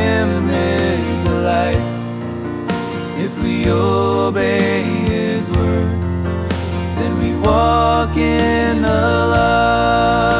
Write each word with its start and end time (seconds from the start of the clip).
Him 0.00 0.48
is 0.50 1.24
life. 1.52 1.88
If 3.24 3.32
we 3.42 3.54
obey 3.68 4.82
His 5.10 5.50
word, 5.50 6.02
then 6.98 7.12
we 7.22 7.30
walk 7.48 8.16
in 8.16 8.82
the 8.82 9.02
light. 9.34 10.39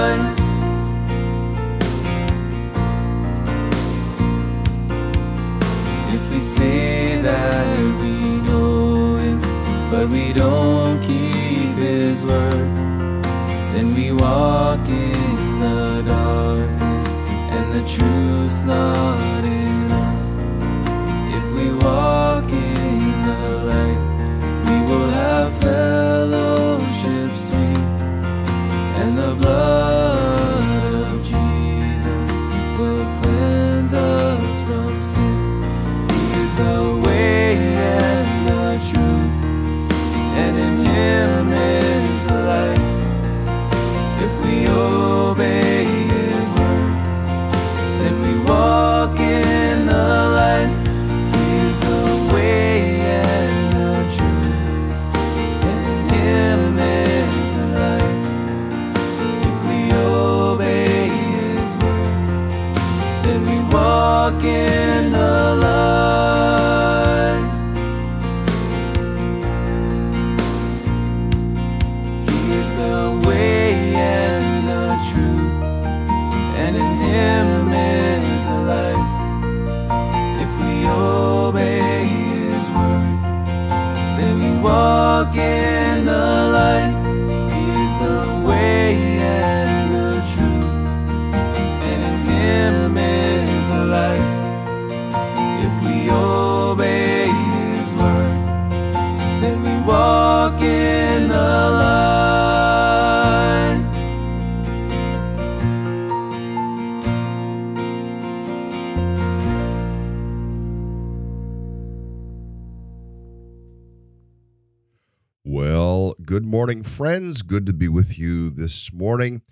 Friends. 116.90 117.42
Good 117.42 117.66
to 117.66 117.72
be 117.72 117.88
with 117.88 118.18
you 118.18 118.50
this 118.50 118.92
morning. 118.92 119.42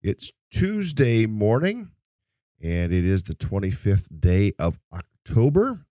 It's 0.00 0.32
Tuesday 0.52 1.26
morning, 1.26 1.90
and 2.62 2.92
it 2.92 3.04
is 3.04 3.24
the 3.24 3.34
25th 3.34 4.20
day 4.20 4.52
of 4.60 4.78
October. 4.92 5.86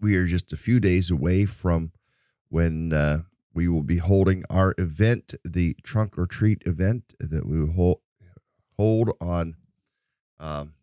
We 0.00 0.16
are 0.16 0.26
just 0.26 0.52
a 0.52 0.56
few 0.56 0.80
days 0.80 1.10
away 1.10 1.44
from 1.44 1.92
when 2.48 2.92
uh, 2.92 3.20
we 3.54 3.68
will 3.68 3.84
be 3.84 3.98
holding 3.98 4.44
our 4.50 4.74
event, 4.76 5.34
the 5.44 5.76
trunk 5.84 6.18
or 6.18 6.26
treat 6.26 6.62
event 6.66 7.14
that 7.20 7.46
we 7.46 7.60
will 7.60 8.00
hold, 8.76 9.10
on 9.20 9.54
um, 10.40 10.74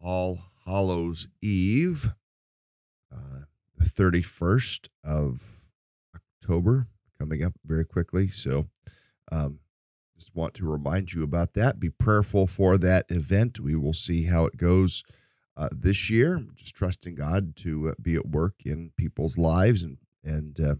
All 0.00 0.38
Hallows 0.64 1.26
Eve, 1.42 2.14
uh, 3.12 3.40
the 3.76 3.84
31st 3.84 4.88
of 5.04 5.64
October 6.14 6.86
coming 7.18 7.44
up 7.44 7.54
very 7.64 7.84
quickly. 7.84 8.28
So, 8.28 8.66
um, 9.30 9.60
just 10.16 10.34
want 10.34 10.54
to 10.54 10.64
remind 10.64 11.12
you 11.12 11.22
about 11.22 11.54
that. 11.54 11.80
Be 11.80 11.90
prayerful 11.90 12.46
for 12.46 12.78
that 12.78 13.06
event. 13.08 13.58
We 13.58 13.74
will 13.74 13.92
see 13.92 14.24
how 14.24 14.46
it 14.46 14.56
goes 14.56 15.02
uh, 15.56 15.68
this 15.72 16.08
year. 16.08 16.42
Just 16.54 16.74
trusting 16.74 17.16
God 17.16 17.56
to 17.56 17.90
uh, 17.90 17.94
be 18.00 18.14
at 18.14 18.28
work 18.28 18.54
in 18.64 18.92
people's 18.96 19.36
lives 19.36 19.82
and 19.82 19.98
and 20.22 20.58
uh, 20.60 20.74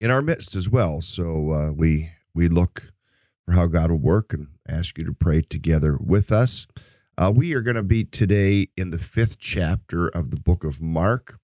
in 0.00 0.10
our 0.10 0.22
midst 0.22 0.54
as 0.54 0.68
well. 0.68 1.00
So 1.00 1.52
uh, 1.52 1.72
we 1.72 2.10
we 2.34 2.48
look 2.48 2.92
for 3.44 3.52
how 3.52 3.66
God 3.66 3.90
will 3.90 3.98
work 3.98 4.32
and 4.32 4.48
ask 4.68 4.98
you 4.98 5.04
to 5.04 5.12
pray 5.12 5.42
together 5.42 5.98
with 6.00 6.32
us. 6.32 6.66
Uh, 7.16 7.32
we 7.34 7.52
are 7.54 7.62
going 7.62 7.76
to 7.76 7.82
be 7.82 8.04
today 8.04 8.68
in 8.76 8.90
the 8.90 8.98
fifth 8.98 9.38
chapter 9.38 10.08
of 10.08 10.30
the 10.30 10.38
book 10.40 10.64
of 10.64 10.80
Mark 10.80 11.38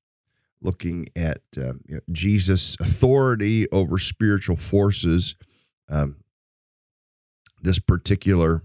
looking 0.64 1.06
at 1.14 1.42
uh, 1.56 1.74
you 1.86 1.96
know, 1.96 2.00
Jesus' 2.10 2.76
authority 2.80 3.70
over 3.70 3.98
spiritual 3.98 4.56
forces. 4.56 5.36
Um, 5.88 6.16
this 7.62 7.78
particular 7.78 8.64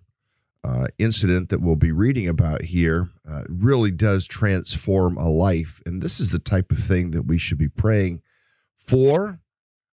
uh, 0.63 0.87
incident 0.97 1.49
that 1.49 1.61
we'll 1.61 1.75
be 1.75 1.91
reading 1.91 2.27
about 2.27 2.63
here 2.63 3.09
uh, 3.29 3.43
really 3.47 3.91
does 3.91 4.27
transform 4.27 5.17
a 5.17 5.29
life. 5.29 5.81
And 5.85 6.01
this 6.01 6.19
is 6.19 6.31
the 6.31 6.39
type 6.39 6.71
of 6.71 6.79
thing 6.79 7.11
that 7.11 7.23
we 7.23 7.37
should 7.37 7.57
be 7.57 7.69
praying 7.69 8.21
for 8.77 9.39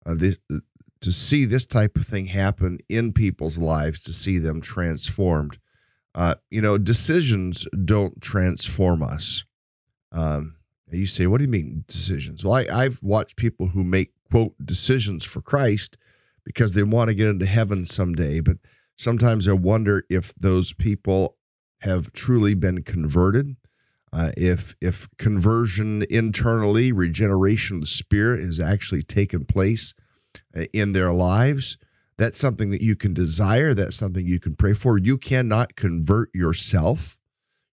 uh, 0.06 0.14
this, 0.14 0.36
to 1.00 1.12
see 1.12 1.44
this 1.44 1.66
type 1.66 1.96
of 1.96 2.06
thing 2.06 2.26
happen 2.26 2.78
in 2.88 3.12
people's 3.12 3.58
lives, 3.58 4.00
to 4.04 4.12
see 4.12 4.38
them 4.38 4.60
transformed. 4.60 5.58
Uh, 6.14 6.36
you 6.50 6.62
know, 6.62 6.78
decisions 6.78 7.66
don't 7.84 8.20
transform 8.22 9.02
us. 9.02 9.44
Um, 10.12 10.56
you 10.96 11.06
say, 11.06 11.26
what 11.26 11.38
do 11.38 11.44
you 11.44 11.50
mean 11.50 11.84
decisions? 11.86 12.44
Well, 12.44 12.54
I, 12.54 12.66
I've 12.72 13.02
watched 13.02 13.36
people 13.36 13.68
who 13.68 13.84
make, 13.84 14.12
quote, 14.30 14.54
decisions 14.64 15.24
for 15.24 15.40
Christ 15.40 15.96
because 16.44 16.72
they 16.72 16.82
want 16.82 17.08
to 17.08 17.14
get 17.14 17.28
into 17.28 17.46
heaven 17.46 17.84
someday. 17.84 18.40
But 18.40 18.58
sometimes 18.96 19.48
I 19.48 19.52
wonder 19.52 20.04
if 20.10 20.34
those 20.34 20.72
people 20.72 21.36
have 21.80 22.12
truly 22.12 22.54
been 22.54 22.82
converted. 22.82 23.56
Uh, 24.12 24.30
if 24.36 24.76
if 24.80 25.08
conversion 25.18 26.04
internally, 26.08 26.92
regeneration 26.92 27.78
of 27.78 27.80
the 27.82 27.86
spirit 27.88 28.40
has 28.40 28.60
actually 28.60 29.02
taken 29.02 29.44
place 29.44 29.92
uh, 30.56 30.64
in 30.72 30.92
their 30.92 31.12
lives, 31.12 31.76
that's 32.16 32.38
something 32.38 32.70
that 32.70 32.80
you 32.80 32.94
can 32.94 33.12
desire. 33.12 33.74
That's 33.74 33.96
something 33.96 34.26
you 34.26 34.38
can 34.38 34.54
pray 34.54 34.72
for. 34.72 34.98
You 34.98 35.18
cannot 35.18 35.74
convert 35.74 36.30
yourself. 36.32 37.18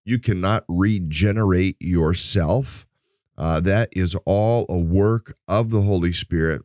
You 0.04 0.18
cannot 0.18 0.64
regenerate 0.68 1.76
yourself. 1.78 2.86
Uh, 3.36 3.60
that 3.60 3.88
is 3.92 4.14
all 4.26 4.66
a 4.68 4.78
work 4.78 5.36
of 5.48 5.70
the 5.70 5.82
Holy 5.82 6.12
Spirit. 6.12 6.62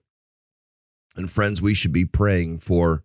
And 1.16 1.31
friends, 1.31 1.62
we 1.62 1.74
should 1.74 1.94
be 1.94 2.06
praying 2.06 2.60
for 2.60 3.04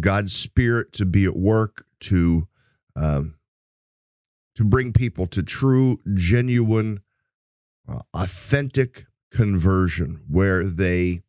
God's 0.00 0.34
Spirit 0.34 0.92
to 0.94 1.06
be 1.06 1.24
at 1.24 1.36
work 1.36 1.86
to 2.00 2.48
um, 2.94 3.36
to 4.54 4.64
bring 4.64 4.92
people 4.92 5.26
to 5.26 5.42
true, 5.42 6.00
genuine, 6.14 7.00
uh, 7.88 8.00
authentic 8.14 9.04
conversion, 9.30 10.22
where 10.28 10.64
they 10.64 11.22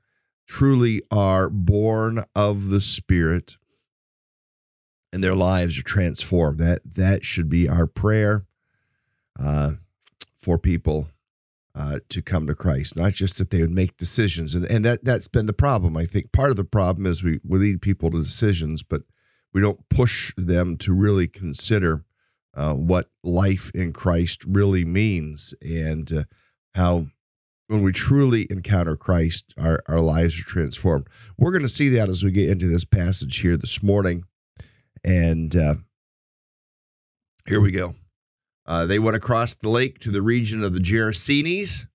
truly 0.47 1.01
are 1.11 1.49
born 1.49 2.23
of 2.35 2.69
the 2.69 2.79
Spirit 2.79 3.57
and 5.11 5.23
their 5.23 5.35
lives 5.35 5.79
are 5.79 5.83
transformed. 5.83 6.59
That 6.59 6.79
that 6.85 7.23
should 7.23 7.49
be 7.49 7.69
our 7.69 7.85
prayer 7.85 8.45
uh, 9.39 9.71
for 10.37 10.57
people 10.57 11.09
uh, 11.77 11.99
to 12.09 12.21
come 12.23 12.47
to 12.47 12.55
Christ, 12.55 12.97
not 12.97 13.13
just 13.13 13.37
that 13.37 13.51
they 13.51 13.61
would 13.61 13.71
make 13.71 13.97
decisions. 13.97 14.55
And, 14.55 14.65
and 14.65 14.83
that, 14.83 15.05
that's 15.05 15.27
been 15.27 15.45
the 15.45 15.53
problem. 15.53 15.95
I 15.95 16.05
think 16.05 16.31
part 16.31 16.49
of 16.49 16.55
the 16.55 16.63
problem 16.63 17.05
is 17.05 17.23
we, 17.23 17.39
we 17.47 17.59
lead 17.59 17.81
people 17.81 18.09
to 18.09 18.19
decisions, 18.19 18.81
but 18.81 19.03
we 19.53 19.61
don't 19.61 19.87
push 19.89 20.33
them 20.37 20.75
to 20.77 20.93
really 20.93 21.27
consider 21.27 22.03
uh, 22.55 22.73
what 22.73 23.11
life 23.23 23.69
in 23.75 23.93
Christ 23.93 24.43
really 24.47 24.85
means 24.85 25.53
and 25.61 26.11
uh, 26.11 26.23
how 26.73 27.05
when 27.67 27.83
we 27.83 27.91
truly 27.91 28.47
encounter 28.49 28.95
Christ, 28.95 29.53
our, 29.59 29.79
our 29.87 29.99
lives 29.99 30.39
are 30.39 30.45
transformed. 30.45 31.07
We're 31.37 31.51
going 31.51 31.61
to 31.61 31.69
see 31.69 31.89
that 31.89 32.09
as 32.09 32.23
we 32.23 32.31
get 32.31 32.49
into 32.49 32.67
this 32.67 32.85
passage 32.85 33.37
here 33.39 33.57
this 33.57 33.83
morning. 33.83 34.23
And 35.03 35.55
uh, 35.55 35.75
here 37.45 37.61
we 37.61 37.71
go. 37.71 37.93
Uh, 38.67 38.85
they 38.85 38.99
went 38.99 39.15
across 39.15 39.53
the 39.53 39.69
lake 39.69 39.97
to 39.99 40.11
the 40.11 40.21
region 40.21 40.61
of 40.61 40.73
the 40.73 40.79
Gerasenes. 40.79 41.87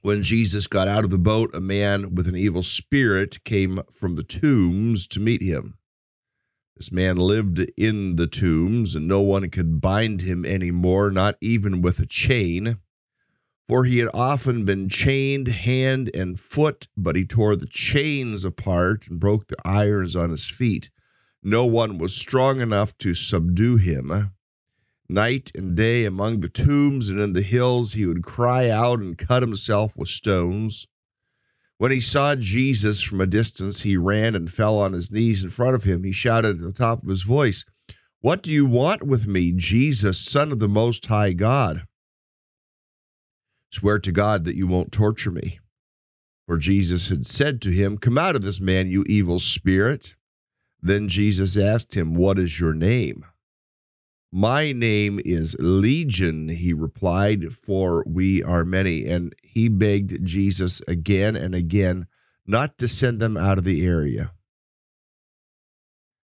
When 0.00 0.24
Jesus 0.24 0.66
got 0.66 0.88
out 0.88 1.04
of 1.04 1.10
the 1.10 1.18
boat, 1.18 1.54
a 1.54 1.60
man 1.60 2.16
with 2.16 2.26
an 2.26 2.36
evil 2.36 2.64
spirit 2.64 3.44
came 3.44 3.80
from 3.92 4.16
the 4.16 4.24
tombs 4.24 5.06
to 5.08 5.20
meet 5.20 5.40
him. 5.40 5.78
This 6.76 6.90
man 6.90 7.16
lived 7.16 7.64
in 7.76 8.16
the 8.16 8.26
tombs, 8.26 8.96
and 8.96 9.06
no 9.06 9.20
one 9.20 9.48
could 9.50 9.80
bind 9.80 10.22
him 10.22 10.44
any 10.44 10.72
more, 10.72 11.12
not 11.12 11.36
even 11.40 11.80
with 11.80 12.00
a 12.00 12.06
chain. 12.06 12.78
For 13.68 13.84
he 13.84 13.98
had 13.98 14.10
often 14.12 14.64
been 14.64 14.88
chained 14.88 15.46
hand 15.46 16.10
and 16.12 16.40
foot, 16.40 16.88
but 16.96 17.14
he 17.14 17.24
tore 17.24 17.54
the 17.54 17.66
chains 17.66 18.44
apart 18.44 19.06
and 19.06 19.20
broke 19.20 19.46
the 19.46 19.56
irons 19.64 20.16
on 20.16 20.30
his 20.30 20.50
feet. 20.50 20.90
No 21.40 21.64
one 21.64 21.98
was 21.98 22.16
strong 22.16 22.60
enough 22.60 22.98
to 22.98 23.14
subdue 23.14 23.76
him. 23.76 24.32
Night 25.12 25.52
and 25.54 25.76
day 25.76 26.06
among 26.06 26.40
the 26.40 26.48
tombs 26.48 27.10
and 27.10 27.20
in 27.20 27.34
the 27.34 27.42
hills, 27.42 27.92
he 27.92 28.06
would 28.06 28.22
cry 28.22 28.70
out 28.70 28.98
and 28.98 29.18
cut 29.18 29.42
himself 29.42 29.94
with 29.94 30.08
stones. 30.08 30.86
When 31.76 31.90
he 31.90 32.00
saw 32.00 32.34
Jesus 32.34 33.02
from 33.02 33.20
a 33.20 33.26
distance, 33.26 33.82
he 33.82 33.96
ran 33.96 34.34
and 34.34 34.50
fell 34.50 34.78
on 34.78 34.94
his 34.94 35.10
knees 35.10 35.42
in 35.42 35.50
front 35.50 35.74
of 35.74 35.84
him. 35.84 36.02
He 36.02 36.12
shouted 36.12 36.56
at 36.56 36.62
the 36.62 36.72
top 36.72 37.02
of 37.02 37.08
his 37.10 37.24
voice, 37.24 37.66
What 38.20 38.42
do 38.42 38.50
you 38.50 38.64
want 38.64 39.02
with 39.02 39.26
me, 39.26 39.52
Jesus, 39.52 40.18
Son 40.18 40.50
of 40.50 40.60
the 40.60 40.68
Most 40.68 41.04
High 41.04 41.34
God? 41.34 41.86
Swear 43.70 43.98
to 43.98 44.12
God 44.12 44.44
that 44.44 44.56
you 44.56 44.66
won't 44.66 44.92
torture 44.92 45.30
me. 45.30 45.58
For 46.46 46.56
Jesus 46.56 47.10
had 47.10 47.26
said 47.26 47.60
to 47.62 47.70
him, 47.70 47.98
Come 47.98 48.16
out 48.16 48.34
of 48.34 48.42
this 48.42 48.60
man, 48.60 48.88
you 48.88 49.04
evil 49.06 49.38
spirit. 49.38 50.14
Then 50.80 51.06
Jesus 51.08 51.56
asked 51.58 51.94
him, 51.94 52.14
What 52.14 52.38
is 52.38 52.58
your 52.58 52.72
name? 52.72 53.26
My 54.34 54.72
name 54.72 55.20
is 55.26 55.54
Legion, 55.60 56.48
he 56.48 56.72
replied, 56.72 57.52
for 57.52 58.02
we 58.06 58.42
are 58.42 58.64
many. 58.64 59.04
And 59.04 59.34
he 59.42 59.68
begged 59.68 60.24
Jesus 60.24 60.80
again 60.88 61.36
and 61.36 61.54
again 61.54 62.06
not 62.46 62.78
to 62.78 62.88
send 62.88 63.20
them 63.20 63.36
out 63.36 63.58
of 63.58 63.64
the 63.64 63.84
area. 63.86 64.32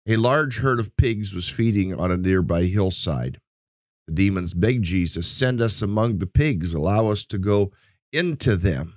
A 0.08 0.16
large 0.16 0.60
herd 0.60 0.80
of 0.80 0.96
pigs 0.96 1.34
was 1.34 1.50
feeding 1.50 1.94
on 1.94 2.10
a 2.10 2.16
nearby 2.16 2.64
hillside. 2.64 3.42
The 4.08 4.14
demons 4.14 4.54
begged 4.54 4.86
Jesus, 4.86 5.28
Send 5.28 5.60
us 5.60 5.82
among 5.82 6.20
the 6.20 6.28
pigs, 6.28 6.72
allow 6.72 7.08
us 7.08 7.26
to 7.26 7.38
go 7.38 7.74
into 8.14 8.56
them. 8.56 8.96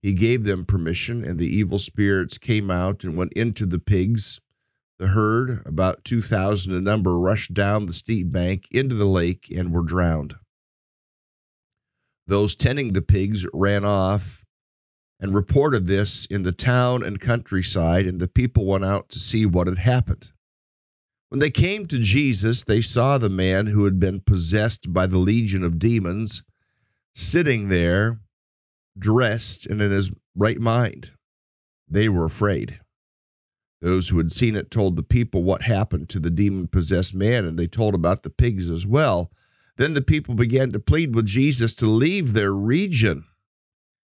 He 0.00 0.14
gave 0.14 0.44
them 0.44 0.64
permission, 0.64 1.24
and 1.24 1.40
the 1.40 1.52
evil 1.52 1.80
spirits 1.80 2.38
came 2.38 2.70
out 2.70 3.02
and 3.02 3.16
went 3.16 3.32
into 3.32 3.66
the 3.66 3.80
pigs 3.80 4.40
the 4.98 5.08
herd, 5.08 5.62
about 5.64 6.04
2,000 6.04 6.74
in 6.74 6.84
number, 6.84 7.18
rushed 7.18 7.54
down 7.54 7.86
the 7.86 7.92
steep 7.92 8.30
bank 8.30 8.66
into 8.70 8.94
the 8.94 9.06
lake 9.06 9.48
and 9.54 9.72
were 9.72 9.82
drowned. 9.82 10.34
Those 12.26 12.56
tending 12.56 12.92
the 12.92 13.02
pigs 13.02 13.46
ran 13.54 13.84
off 13.84 14.44
and 15.20 15.34
reported 15.34 15.86
this 15.86 16.26
in 16.26 16.42
the 16.42 16.52
town 16.52 17.02
and 17.02 17.20
countryside, 17.20 18.06
and 18.06 18.20
the 18.20 18.28
people 18.28 18.66
went 18.66 18.84
out 18.84 19.08
to 19.10 19.18
see 19.18 19.46
what 19.46 19.66
had 19.66 19.78
happened. 19.78 20.30
When 21.28 21.40
they 21.40 21.50
came 21.50 21.86
to 21.86 21.98
Jesus, 21.98 22.64
they 22.64 22.80
saw 22.80 23.18
the 23.18 23.28
man 23.28 23.66
who 23.66 23.84
had 23.84 24.00
been 24.00 24.20
possessed 24.20 24.92
by 24.92 25.06
the 25.06 25.18
legion 25.18 25.62
of 25.62 25.78
demons 25.78 26.42
sitting 27.14 27.68
there, 27.68 28.20
dressed 28.98 29.66
and 29.66 29.80
in 29.80 29.90
his 29.90 30.10
right 30.34 30.60
mind. 30.60 31.12
They 31.88 32.08
were 32.08 32.24
afraid. 32.24 32.80
Those 33.80 34.08
who 34.08 34.18
had 34.18 34.32
seen 34.32 34.56
it 34.56 34.70
told 34.70 34.96
the 34.96 35.02
people 35.02 35.44
what 35.44 35.62
happened 35.62 36.08
to 36.10 36.18
the 36.18 36.30
demon 36.30 36.66
possessed 36.66 37.14
man, 37.14 37.44
and 37.44 37.58
they 37.58 37.68
told 37.68 37.94
about 37.94 38.22
the 38.22 38.30
pigs 38.30 38.68
as 38.68 38.86
well. 38.86 39.30
Then 39.76 39.94
the 39.94 40.02
people 40.02 40.34
began 40.34 40.72
to 40.72 40.80
plead 40.80 41.14
with 41.14 41.26
Jesus 41.26 41.74
to 41.76 41.86
leave 41.86 42.32
their 42.32 42.52
region. 42.52 43.24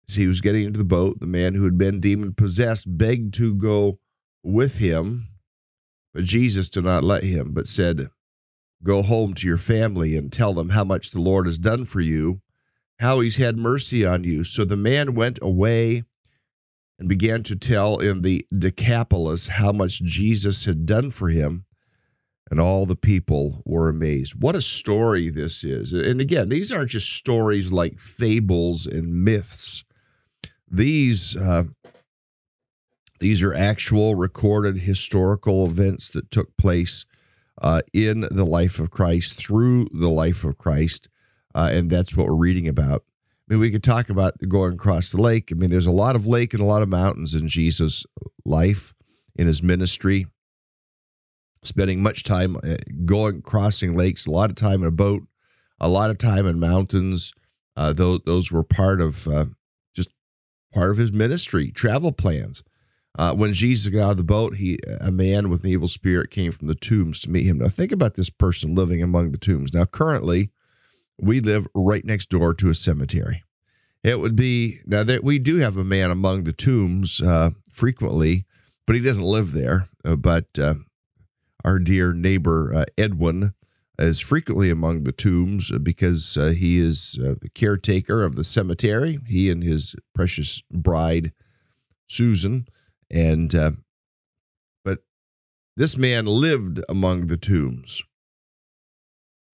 As 0.07 0.15
he 0.15 0.25
was 0.25 0.39
getting 0.39 0.65
into 0.65 0.77
the 0.77 0.85
boat, 0.85 1.19
the 1.19 1.27
man 1.27 1.53
who 1.53 1.65
had 1.65 1.77
been 1.77 1.99
demon 1.99 2.33
possessed 2.33 2.97
begged 2.97 3.33
to 3.35 3.53
go 3.53 3.99
with 4.41 4.77
him, 4.77 5.27
but 6.13 6.23
Jesus 6.23 6.69
did 6.69 6.85
not 6.85 7.03
let 7.03 7.23
him, 7.23 7.51
but 7.51 7.67
said, 7.67 8.09
Go 8.83 9.01
home 9.01 9.33
to 9.33 9.47
your 9.47 9.57
family 9.57 10.15
and 10.15 10.31
tell 10.31 10.53
them 10.53 10.69
how 10.69 10.85
much 10.85 11.11
the 11.11 11.19
Lord 11.19 11.45
has 11.45 11.57
done 11.57 11.83
for 11.83 11.99
you, 11.99 12.41
how 12.99 13.19
he's 13.19 13.35
had 13.35 13.57
mercy 13.57 14.05
on 14.05 14.23
you. 14.23 14.43
So 14.43 14.63
the 14.63 14.77
man 14.77 15.13
went 15.13 15.39
away 15.41 16.03
and 16.99 17.07
began 17.07 17.43
to 17.43 17.55
tell 17.55 17.99
in 17.99 18.21
the 18.21 18.45
Decapolis 18.57 19.47
how 19.47 19.71
much 19.71 20.01
Jesus 20.03 20.65
had 20.65 20.85
done 20.85 21.11
for 21.11 21.29
him. 21.29 21.65
And 22.49 22.61
all 22.61 22.85
the 22.85 22.95
people 22.95 23.61
were 23.65 23.89
amazed. 23.89 24.41
What 24.41 24.55
a 24.55 24.61
story 24.61 25.29
this 25.29 25.65
is. 25.65 25.91
And 25.91 26.21
again, 26.21 26.47
these 26.47 26.71
aren't 26.71 26.91
just 26.91 27.13
stories 27.13 27.73
like 27.73 27.99
fables 27.99 28.85
and 28.85 29.25
myths. 29.25 29.83
These, 30.69 31.35
uh, 31.35 31.65
these 33.19 33.43
are 33.43 33.53
actual 33.53 34.15
recorded 34.15 34.77
historical 34.77 35.65
events 35.65 36.07
that 36.09 36.31
took 36.31 36.55
place 36.55 37.05
uh, 37.61 37.81
in 37.91 38.21
the 38.31 38.45
life 38.45 38.79
of 38.79 38.91
Christ, 38.91 39.35
through 39.35 39.89
the 39.91 40.09
life 40.09 40.45
of 40.45 40.57
Christ. 40.57 41.09
Uh, 41.53 41.69
and 41.71 41.89
that's 41.89 42.15
what 42.15 42.27
we're 42.27 42.35
reading 42.35 42.67
about. 42.67 43.03
I 43.47 43.53
mean, 43.53 43.59
we 43.61 43.71
could 43.71 43.83
talk 43.83 44.09
about 44.09 44.35
going 44.47 44.73
across 44.73 45.11
the 45.11 45.21
lake. 45.21 45.51
I 45.51 45.55
mean, 45.55 45.69
there's 45.69 45.85
a 45.85 45.91
lot 45.91 46.17
of 46.17 46.27
lake 46.27 46.53
and 46.53 46.61
a 46.61 46.65
lot 46.65 46.81
of 46.81 46.89
mountains 46.89 47.33
in 47.33 47.47
Jesus' 47.47 48.05
life, 48.43 48.93
in 49.35 49.47
his 49.47 49.63
ministry, 49.63 50.25
spending 51.63 52.03
much 52.03 52.23
time 52.23 52.57
uh, 52.57 52.75
going 53.05 53.41
crossing 53.41 53.95
lakes, 53.95 54.25
a 54.25 54.31
lot 54.31 54.49
of 54.49 54.57
time 54.57 54.81
in 54.81 54.87
a 54.87 54.91
boat, 54.91 55.23
a 55.79 55.87
lot 55.87 56.09
of 56.09 56.17
time 56.17 56.45
in 56.45 56.59
mountains. 56.59 57.31
Uh, 57.77 57.93
those, 57.93 58.19
those 58.25 58.51
were 58.51 58.63
part 58.63 58.99
of 58.99 59.27
uh, 59.29 59.45
just 59.95 60.09
part 60.73 60.91
of 60.91 60.97
his 60.97 61.13
ministry, 61.13 61.71
travel 61.71 62.11
plans. 62.11 62.63
Uh, 63.17 63.33
when 63.33 63.53
Jesus 63.53 63.91
got 63.91 64.03
out 64.03 64.11
of 64.11 64.17
the 64.17 64.23
boat, 64.23 64.55
he 64.57 64.77
a 65.01 65.11
man 65.11 65.49
with 65.49 65.63
an 65.63 65.69
evil 65.69 65.87
spirit 65.87 66.29
came 66.29 66.51
from 66.51 66.67
the 66.67 66.75
tombs 66.75 67.19
to 67.21 67.31
meet 67.31 67.45
him. 67.45 67.59
Now 67.59 67.69
think 67.69 67.91
about 67.91 68.15
this 68.15 68.29
person 68.29 68.75
living 68.75 69.01
among 69.01 69.31
the 69.31 69.39
tombs. 69.39 69.73
Now 69.73 69.85
currently, 69.85 70.51
we 71.19 71.39
live 71.39 71.67
right 71.73 72.05
next 72.05 72.29
door 72.29 72.53
to 72.55 72.69
a 72.69 72.75
cemetery. 72.75 73.43
It 74.03 74.19
would 74.19 74.35
be 74.35 74.79
now 74.85 75.03
that 75.03 75.23
we 75.23 75.39
do 75.39 75.57
have 75.57 75.77
a 75.77 75.83
man 75.83 76.11
among 76.11 76.43
the 76.43 76.53
tombs 76.53 77.21
uh, 77.21 77.51
frequently, 77.71 78.45
but 78.85 78.95
he 78.95 79.01
doesn't 79.01 79.23
live 79.23 79.51
there. 79.51 79.87
Uh, 80.05 80.15
but 80.15 80.45
uh, 80.59 80.75
our 81.65 81.79
dear 81.79 82.13
neighbor 82.13 82.73
uh, 82.73 82.85
Edwin 82.97 83.53
is 83.99 84.19
frequently 84.19 84.69
among 84.69 85.03
the 85.03 85.11
tombs 85.11 85.71
uh, 85.71 85.79
because 85.79 86.37
uh, 86.37 86.49
he 86.49 86.77
is 86.77 87.17
the 87.19 87.49
caretaker 87.49 88.23
of 88.23 88.35
the 88.35 88.43
cemetery. 88.43 89.19
He 89.27 89.49
and 89.49 89.63
his 89.63 89.95
precious 90.13 90.61
bride 90.71 91.33
Susan, 92.07 92.67
and 93.11 93.51
but 94.85 94.99
this 95.75 95.97
man 95.97 96.25
lived 96.27 96.79
among 96.87 97.27
the 97.27 97.37
tombs. 97.37 98.03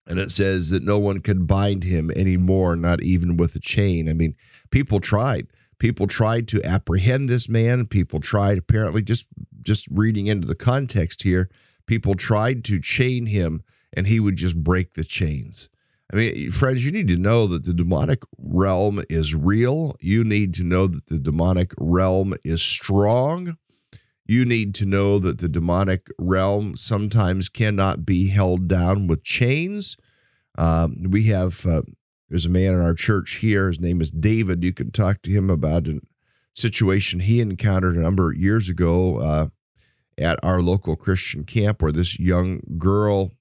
And 0.05 0.19
it 0.19 0.31
says 0.31 0.69
that 0.69 0.83
no 0.83 0.99
one 0.99 1.21
could 1.21 1.47
bind 1.47 1.83
him 1.83 2.11
anymore, 2.11 2.75
not 2.75 3.01
even 3.01 3.37
with 3.37 3.55
a 3.55 3.59
chain. 3.59 4.09
I 4.09 4.13
mean, 4.13 4.35
people 4.69 4.99
tried. 4.99 5.47
People 5.79 6.07
tried 6.07 6.47
to 6.49 6.63
apprehend 6.63 7.29
this 7.29 7.47
man. 7.47 7.87
People 7.87 8.19
tried, 8.19 8.57
apparently, 8.57 9.01
just 9.01 9.27
just 9.61 9.87
reading 9.89 10.27
into 10.27 10.47
the 10.47 10.55
context 10.55 11.23
here, 11.23 11.49
people 11.85 12.15
tried 12.15 12.63
to 12.65 12.79
chain 12.79 13.25
him 13.25 13.63
and 13.95 14.07
he 14.07 14.19
would 14.19 14.35
just 14.35 14.61
break 14.61 14.93
the 14.93 15.03
chains. 15.03 15.69
I 16.11 16.15
mean, 16.15 16.51
friends, 16.51 16.85
you 16.85 16.91
need 16.91 17.07
to 17.07 17.17
know 17.17 17.47
that 17.47 17.63
the 17.63 17.73
demonic 17.73 18.23
realm 18.37 19.01
is 19.09 19.33
real. 19.33 19.95
You 19.99 20.23
need 20.23 20.53
to 20.55 20.63
know 20.63 20.85
that 20.85 21.07
the 21.07 21.17
demonic 21.17 21.73
realm 21.79 22.33
is 22.43 22.61
strong 22.61 23.57
you 24.25 24.45
need 24.45 24.73
to 24.75 24.85
know 24.85 25.19
that 25.19 25.39
the 25.39 25.49
demonic 25.49 26.07
realm 26.17 26.75
sometimes 26.75 27.49
cannot 27.49 28.05
be 28.05 28.29
held 28.29 28.67
down 28.67 29.07
with 29.07 29.23
chains. 29.23 29.97
Um, 30.57 31.03
we 31.09 31.23
have, 31.25 31.65
uh, 31.65 31.81
there's 32.29 32.45
a 32.45 32.49
man 32.49 32.73
in 32.73 32.81
our 32.81 32.93
church 32.93 33.35
here. 33.35 33.67
His 33.67 33.79
name 33.79 33.99
is 33.99 34.11
David. 34.11 34.63
You 34.63 34.73
can 34.73 34.91
talk 34.91 35.21
to 35.23 35.31
him 35.31 35.49
about 35.49 35.87
a 35.87 35.99
situation 36.55 37.19
he 37.19 37.41
encountered 37.41 37.95
a 37.95 38.01
number 38.01 38.31
of 38.31 38.37
years 38.37 38.69
ago 38.69 39.17
uh, 39.19 39.47
at 40.17 40.39
our 40.43 40.61
local 40.61 40.95
Christian 40.95 41.43
camp 41.43 41.81
where 41.81 41.91
this 41.91 42.19
young 42.19 42.61
girl, 42.77 43.31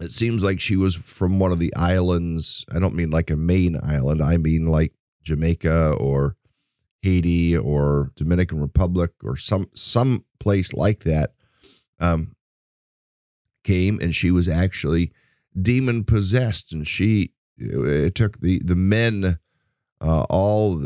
it 0.00 0.12
seems 0.12 0.42
like 0.44 0.60
she 0.60 0.76
was 0.76 0.96
from 0.96 1.38
one 1.38 1.52
of 1.52 1.58
the 1.58 1.74
islands. 1.74 2.64
I 2.74 2.78
don't 2.78 2.94
mean 2.94 3.10
like 3.10 3.30
a 3.30 3.36
main 3.36 3.78
island, 3.82 4.22
I 4.22 4.38
mean 4.38 4.66
like 4.66 4.92
Jamaica 5.24 5.94
or 5.94 6.36
Haiti 7.02 7.56
or 7.56 8.12
Dominican 8.16 8.60
Republic 8.60 9.12
or 9.22 9.36
some 9.36 9.68
some 9.74 10.24
place 10.40 10.72
like 10.72 11.04
that 11.04 11.32
um, 12.00 12.34
came 13.64 13.98
and 14.00 14.14
she 14.14 14.30
was 14.30 14.48
actually 14.48 15.12
demon 15.60 16.04
possessed 16.04 16.72
and 16.72 16.86
she 16.86 17.32
it 17.58 18.14
took 18.14 18.40
the 18.40 18.60
the 18.64 18.76
men 18.76 19.38
uh, 20.00 20.26
all 20.28 20.82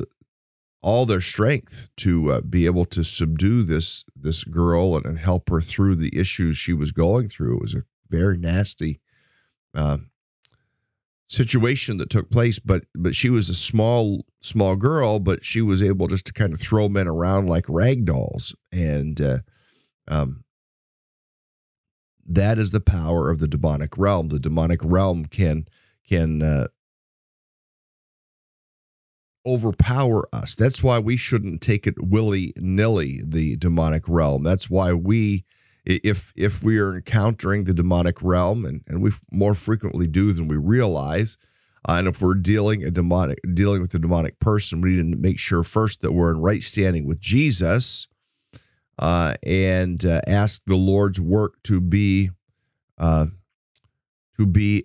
all 0.83 1.05
their 1.05 1.21
strength 1.21 1.90
to 1.97 2.33
uh, 2.33 2.40
be 2.40 2.67
able 2.67 2.85
to 2.87 3.05
subdue 3.05 3.62
this 3.62 4.05
this 4.17 4.45
girl 4.45 4.97
and, 4.97 5.05
and, 5.05 5.19
help 5.19 5.50
her 5.50 5.61
through 5.61 5.95
the 5.95 6.17
issues 6.19 6.57
she 6.57 6.73
was 6.73 6.93
going 6.93 7.29
through. 7.29 7.57
It 7.57 7.62
was 7.62 7.75
a 7.75 7.85
very 8.09 8.38
nasty 8.38 9.00
uh, 9.75 9.99
situation 11.30 11.99
that 11.99 12.10
took 12.10 12.28
place, 12.28 12.58
but 12.58 12.84
but 12.94 13.14
she 13.14 13.30
was 13.30 13.49
a 13.49 13.54
small 13.54 14.26
small 14.42 14.75
girl, 14.76 15.20
but 15.20 15.44
she 15.44 15.62
was 15.62 15.82
able 15.82 16.08
just 16.08 16.26
to 16.26 16.32
kind 16.32 16.52
of 16.52 16.60
throw 16.60 16.88
men 16.88 17.06
around 17.06 17.49
like 17.49 17.64
rag 17.68 18.04
dolls, 18.04 18.54
and 18.72 19.20
uh, 19.20 19.38
um, 20.08 20.44
that 22.26 22.58
is 22.58 22.72
the 22.72 22.80
power 22.80 23.30
of 23.30 23.38
the 23.38 23.49
demonic 23.49 23.96
realm. 23.96 24.28
The 24.28 24.40
demonic 24.40 24.80
realm 24.82 25.26
can 25.26 25.66
can 26.08 26.42
uh, 26.42 26.66
overpower 29.46 30.28
us. 30.32 30.56
That's 30.56 30.82
why 30.82 30.99
we 30.99 31.16
shouldn't 31.16 31.60
take 31.60 31.87
it 31.87 31.94
willy 32.02 32.52
nilly. 32.56 33.22
The 33.25 33.56
demonic 33.56 34.08
realm. 34.08 34.42
That's 34.42 34.68
why 34.68 34.92
we 34.94 35.44
if 35.84 36.32
if 36.37 36.62
we 36.62 36.78
are 36.78 36.96
encountering 36.96 37.64
the 37.64 37.75
demonic 37.75 38.22
realm, 38.22 38.64
and, 38.64 38.82
and 38.87 39.02
we 39.02 39.12
more 39.30 39.54
frequently 39.54 40.06
do 40.06 40.32
than 40.32 40.49
we 40.49 40.56
realize, 40.56 41.37
uh, 41.88 41.92
and 41.92 42.08
if 42.08 42.20
we're 42.20 42.34
dealing 42.34 42.84
a 42.84 42.90
demonic 42.90 43.38
dealing 43.54 43.80
with 43.80 43.94
a 43.94 43.99
demonic 43.99 44.38
person, 44.38 44.80
we 44.80 44.90
need 44.90 45.12
to 45.12 45.18
make 45.18 45.38
sure 45.38 45.62
first 45.62 46.02
that 46.02 46.12
we're 46.12 46.32
in 46.32 46.40
right 46.40 46.62
standing 46.62 47.06
with 47.06 47.20
Jesus, 47.20 48.08
uh, 48.99 49.34
and 49.44 50.04
uh, 50.04 50.20
ask 50.26 50.62
the 50.66 50.76
Lord's 50.76 51.20
work 51.20 51.62
to 51.64 51.80
be 51.80 52.30
uh, 52.99 53.26
to 54.37 54.46
be 54.46 54.84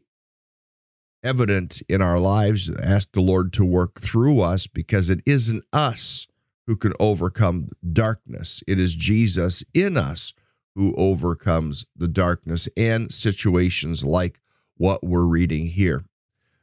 evident 1.23 1.81
in 1.89 2.01
our 2.01 2.19
lives. 2.19 2.69
Ask 2.81 3.11
the 3.11 3.21
Lord 3.21 3.51
to 3.53 3.65
work 3.65 3.99
through 3.99 4.41
us 4.41 4.67
because 4.67 5.09
it 5.09 5.21
isn't 5.25 5.65
us 5.73 6.27
who 6.67 6.77
can 6.77 6.93
overcome 7.01 7.69
darkness; 7.91 8.63
it 8.65 8.79
is 8.79 8.95
Jesus 8.95 9.61
in 9.73 9.97
us 9.97 10.33
who 10.75 10.93
overcomes 10.95 11.85
the 11.95 12.07
darkness 12.07 12.67
and 12.75 13.11
situations 13.11 14.03
like 14.03 14.41
what 14.77 15.03
we're 15.03 15.25
reading 15.25 15.67
here. 15.67 16.03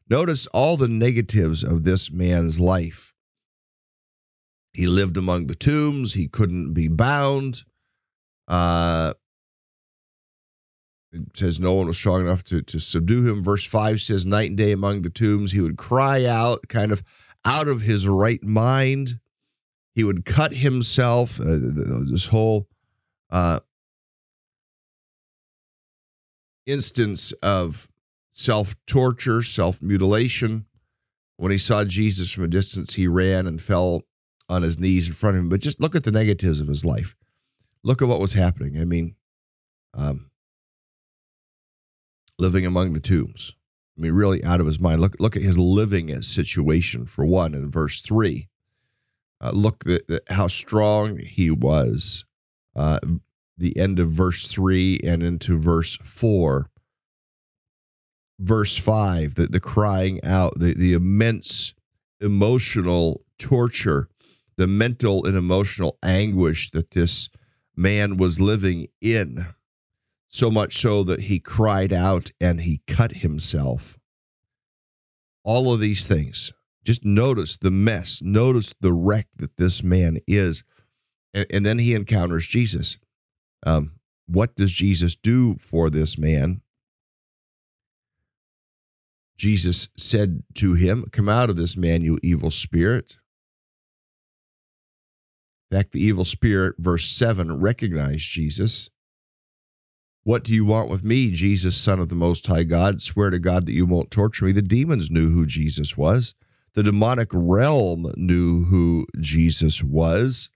Notice 0.08 0.46
all 0.48 0.76
the 0.76 0.88
negatives 0.88 1.64
of 1.64 1.84
this 1.84 2.12
man's 2.12 2.60
life. 2.60 3.14
He 4.74 4.86
lived 4.86 5.16
among 5.16 5.46
the 5.46 5.54
tombs, 5.54 6.14
he 6.14 6.28
couldn't 6.28 6.74
be 6.74 6.88
bound. 6.88 7.62
Uh, 8.46 9.14
it 11.12 11.36
says 11.36 11.60
no 11.60 11.74
one 11.74 11.86
was 11.86 11.96
strong 11.96 12.22
enough 12.22 12.42
to, 12.44 12.62
to 12.62 12.78
subdue 12.78 13.28
him. 13.28 13.42
Verse 13.42 13.64
5 13.64 14.00
says, 14.00 14.24
Night 14.24 14.48
and 14.48 14.56
day 14.56 14.72
among 14.72 15.02
the 15.02 15.10
tombs, 15.10 15.52
he 15.52 15.60
would 15.60 15.76
cry 15.76 16.24
out, 16.24 16.68
kind 16.68 16.90
of 16.90 17.02
out 17.44 17.68
of 17.68 17.82
his 17.82 18.08
right 18.08 18.42
mind. 18.42 19.18
He 19.94 20.04
would 20.04 20.24
cut 20.24 20.54
himself. 20.54 21.38
Uh, 21.38 21.58
this 22.06 22.26
whole 22.26 22.66
uh, 23.30 23.60
instance 26.66 27.32
of 27.42 27.88
self 28.32 28.74
torture, 28.86 29.42
self 29.42 29.82
mutilation. 29.82 30.66
When 31.36 31.50
he 31.50 31.58
saw 31.58 31.84
Jesus 31.84 32.30
from 32.30 32.44
a 32.44 32.48
distance, 32.48 32.94
he 32.94 33.08
ran 33.08 33.46
and 33.46 33.60
fell 33.60 34.02
on 34.48 34.62
his 34.62 34.78
knees 34.78 35.08
in 35.08 35.14
front 35.14 35.36
of 35.36 35.42
him. 35.42 35.48
But 35.48 35.60
just 35.60 35.80
look 35.80 35.96
at 35.96 36.04
the 36.04 36.12
negatives 36.12 36.60
of 36.60 36.68
his 36.68 36.84
life. 36.84 37.16
Look 37.82 38.02
at 38.02 38.08
what 38.08 38.20
was 38.20 38.34
happening. 38.34 38.80
I 38.80 38.84
mean, 38.84 39.16
um, 39.94 40.30
living 42.38 42.64
among 42.64 42.92
the 42.92 43.00
tombs. 43.00 43.52
I 43.96 44.02
mean, 44.02 44.12
really 44.12 44.42
out 44.44 44.60
of 44.60 44.66
his 44.66 44.80
mind. 44.80 45.00
Look, 45.00 45.16
look 45.18 45.36
at 45.36 45.42
his 45.42 45.58
living 45.58 46.22
situation 46.22 47.06
for 47.06 47.24
one 47.24 47.54
in 47.54 47.70
verse 47.70 48.00
three. 48.00 48.48
Uh, 49.40 49.50
look 49.52 49.84
at 49.86 50.20
how 50.28 50.46
strong 50.46 51.18
he 51.18 51.50
was. 51.50 52.24
Uh, 52.76 53.00
the 53.62 53.76
end 53.78 53.98
of 53.98 54.10
verse 54.10 54.46
3 54.46 55.00
and 55.04 55.22
into 55.22 55.58
verse 55.58 55.96
4 56.02 56.68
verse 58.38 58.76
5 58.76 59.34
the, 59.36 59.46
the 59.46 59.60
crying 59.60 60.22
out 60.24 60.52
the, 60.58 60.74
the 60.74 60.92
immense 60.92 61.74
emotional 62.20 63.24
torture 63.38 64.08
the 64.56 64.66
mental 64.66 65.26
and 65.26 65.36
emotional 65.36 65.98
anguish 66.02 66.70
that 66.70 66.90
this 66.90 67.28
man 67.76 68.16
was 68.16 68.40
living 68.40 68.86
in. 69.00 69.46
So 70.28 70.50
much 70.50 70.78
so 70.78 71.02
that 71.04 71.22
he 71.22 71.38
cried 71.38 71.92
out 71.92 72.30
and 72.40 72.60
he 72.60 72.80
cut 72.86 73.12
himself. 73.12 73.98
All 75.44 75.72
of 75.72 75.80
these 75.80 76.06
things. 76.06 76.52
Just 76.84 77.04
notice 77.04 77.58
the 77.58 77.70
mess. 77.70 78.22
Notice 78.22 78.72
the 78.80 78.92
wreck 78.92 79.28
that 79.36 79.56
this 79.56 79.82
man 79.82 80.18
is. 80.26 80.64
And, 81.34 81.46
and 81.50 81.66
then 81.66 81.78
he 81.78 81.94
encounters 81.94 82.46
jesus 82.46 82.98
um, 83.64 83.92
what 84.26 84.54
does 84.56 84.72
Jesus 84.72 85.14
do 85.14 85.56
for 85.56 85.90
this 85.90 86.18
man? 86.18 86.62
Jesus 89.36 89.88
said 89.96 90.42
to 90.54 90.74
him, 90.74 91.06
Come 91.10 91.28
out 91.28 91.50
of 91.50 91.56
this 91.56 91.76
man, 91.76 92.02
you 92.02 92.18
evil 92.22 92.50
spirit. 92.50 93.16
In 95.70 95.78
fact, 95.78 95.92
the 95.92 96.02
evil 96.02 96.24
spirit, 96.24 96.76
verse 96.78 97.08
7, 97.08 97.60
recognized 97.60 98.28
Jesus. 98.28 98.90
What 100.24 100.44
do 100.44 100.54
you 100.54 100.64
want 100.64 100.90
with 100.90 101.02
me, 101.02 101.32
Jesus, 101.32 101.76
Son 101.76 101.98
of 101.98 102.08
the 102.08 102.14
Most 102.14 102.46
High 102.46 102.62
God? 102.62 103.02
Swear 103.02 103.30
to 103.30 103.40
God 103.40 103.66
that 103.66 103.72
you 103.72 103.86
won't 103.86 104.10
torture 104.10 104.44
me. 104.44 104.52
The 104.52 104.62
demons 104.62 105.10
knew 105.10 105.30
who 105.30 105.46
Jesus 105.46 105.96
was, 105.96 106.34
the 106.74 106.82
demonic 106.82 107.30
realm 107.32 108.06
knew 108.16 108.64
who 108.64 109.06
Jesus 109.18 109.82
was. 109.82 110.50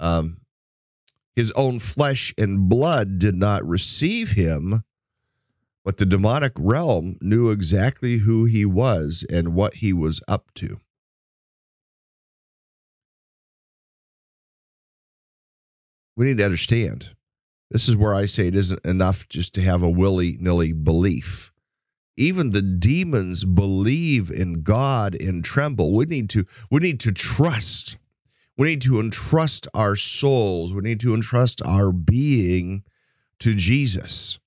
Um, 0.00 0.38
his 1.36 1.50
own 1.52 1.78
flesh 1.78 2.32
and 2.38 2.68
blood 2.68 3.18
did 3.18 3.34
not 3.34 3.66
receive 3.66 4.32
him, 4.32 4.84
but 5.84 5.98
the 5.98 6.06
demonic 6.06 6.52
realm 6.56 7.16
knew 7.20 7.50
exactly 7.50 8.18
who 8.18 8.44
he 8.44 8.64
was 8.64 9.24
and 9.28 9.54
what 9.54 9.74
he 9.74 9.92
was 9.92 10.22
up 10.28 10.52
to. 10.54 10.80
We 16.16 16.26
need 16.26 16.38
to 16.38 16.44
understand. 16.44 17.10
This 17.70 17.88
is 17.88 17.96
where 17.96 18.14
I 18.14 18.26
say 18.26 18.46
it 18.46 18.54
isn't 18.54 18.84
enough 18.86 19.28
just 19.28 19.52
to 19.54 19.62
have 19.62 19.82
a 19.82 19.90
willy 19.90 20.36
nilly 20.38 20.72
belief. 20.72 21.50
Even 22.16 22.52
the 22.52 22.62
demons 22.62 23.44
believe 23.44 24.30
in 24.30 24.62
God 24.62 25.20
and 25.20 25.44
tremble. 25.44 25.92
We 25.92 26.04
need 26.04 26.30
to 26.30 26.44
we 26.70 26.78
need 26.78 27.00
to 27.00 27.10
trust 27.10 27.98
we 28.56 28.68
need 28.68 28.82
to 28.82 29.00
entrust 29.00 29.66
our 29.74 29.96
souls, 29.96 30.72
we 30.72 30.82
need 30.82 31.00
to 31.00 31.14
entrust 31.14 31.60
our 31.62 31.92
being 31.92 32.84
to 33.40 33.54
Jesus. 33.54 34.38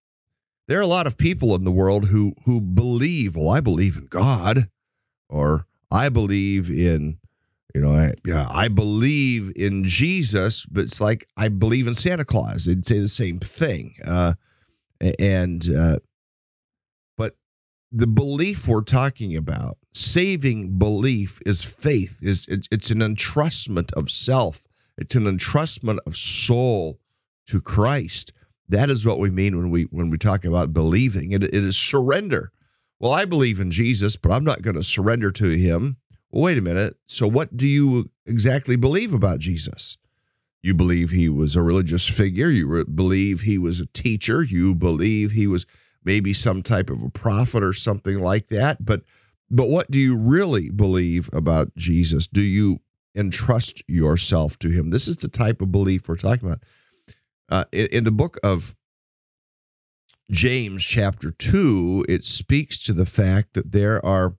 There 0.68 0.80
are 0.80 0.84
a 0.84 0.88
lot 0.88 1.08
of 1.08 1.18
people 1.18 1.56
in 1.56 1.64
the 1.64 1.72
world 1.72 2.06
who 2.06 2.34
who 2.46 2.60
believe, 2.60 3.36
well, 3.36 3.50
I 3.50 3.62
believe 3.62 3.98
in 3.98 4.06
God, 4.06 4.70
or 5.30 5.66
I 5.90 6.10
believe 6.10 6.70
in, 6.70 7.20
you 7.74 7.82
know, 7.82 7.94
I, 7.94 8.14
yeah, 8.26 8.48
I 8.50 8.68
believe 8.68 9.52
in 9.56 9.86
Jesus, 9.86 10.66
but 10.66 10.84
it's 10.84 11.00
like 11.00 11.28
I 11.38 11.48
believe 11.48 11.88
in 11.88 11.96
Santa 11.96 12.26
Claus. 12.26 12.66
They'd 12.66 12.86
say 12.86 13.00
the 13.00 13.08
same 13.08 13.40
thing, 13.40 13.96
uh, 14.06 14.34
and 15.20 15.66
uh, 15.74 16.00
but 17.18 17.36
the 17.92 18.08
belief 18.08 18.68
we're 18.68 18.82
talking 18.84 19.38
about, 19.38 19.78
saving 19.98 20.78
belief 20.78 21.40
is 21.46 21.64
faith. 21.64 22.20
is 22.22 22.48
It's 22.50 22.92
an 22.92 23.00
entrustment 23.00 23.92
of 23.94 24.10
self. 24.10 24.68
It's 24.98 25.16
an 25.16 25.26
entrustment 25.26 26.00
of 26.06 26.16
soul 26.16 27.00
to 27.48 27.62
Christ. 27.62 28.32
That 28.70 28.90
is 28.90 29.06
what 29.06 29.20
we 29.20 29.30
mean 29.30 29.58
when 29.58 29.70
we 29.70 29.84
when 29.84 30.10
we 30.10 30.18
talk 30.18 30.46
about 30.46 30.74
believing. 30.74 31.32
It, 31.32 31.44
it 31.44 31.54
is 31.54 31.78
surrender. 31.78 32.52
Well, 33.00 33.12
I 33.12 33.26
believe 33.26 33.60
in 33.60 33.72
Jesus, 33.72 34.16
but 34.16 34.32
I'm 34.32 34.44
not 34.44 34.62
going 34.62 34.76
to 34.76 34.84
surrender 34.84 35.32
to 35.32 35.50
him. 35.50 35.98
Well, 36.32 36.44
wait 36.44 36.58
a 36.58 36.62
minute. 36.62 36.98
So 37.08 37.28
what 37.28 37.56
do 37.56 37.68
you 37.68 38.10
exactly 38.26 38.76
believe 38.76 39.14
about 39.14 39.40
Jesus? 39.40 39.98
You 40.64 40.74
believe 40.74 41.12
he 41.12 41.30
was 41.30 41.56
a 41.56 41.62
religious 41.62 42.08
figure. 42.08 42.50
You 42.50 42.68
re- 42.68 42.84
believe 42.84 43.42
he 43.42 43.58
was 43.58 43.80
a 43.80 43.86
teacher. 43.88 44.44
You 44.44 44.76
believe 44.76 45.32
he 45.32 45.48
was 45.48 45.66
maybe 46.04 46.34
some 46.34 46.64
type 46.64 46.90
of 46.90 47.02
a 47.02 47.10
prophet 47.10 47.64
or 47.64 47.74
something 47.74 48.20
like 48.20 48.48
that. 48.48 48.84
But 48.84 49.04
but 49.50 49.70
what 49.70 49.90
do 49.90 50.00
you 50.00 50.18
really 50.18 50.70
believe 50.70 51.30
about 51.34 51.76
Jesus? 51.76 52.28
Do 52.28 52.42
you 52.42 52.80
entrust 53.16 53.82
yourself 53.88 54.60
to 54.60 54.70
him? 54.70 54.90
This 54.90 55.08
is 55.08 55.18
the 55.18 55.30
type 55.30 55.62
of 55.62 55.72
belief 55.72 56.08
we're 56.08 56.18
talking 56.18 56.48
about. 56.48 56.64
Uh, 57.50 57.64
in, 57.72 57.88
in 57.88 58.04
the 58.04 58.12
book 58.12 58.38
of 58.44 58.76
James, 60.30 60.84
chapter 60.84 61.32
2, 61.32 62.06
it 62.10 62.26
speaks 62.26 62.84
to 62.84 62.94
the 62.94 63.06
fact 63.06 63.54
that 63.54 63.72
there 63.72 64.06
are, 64.06 64.36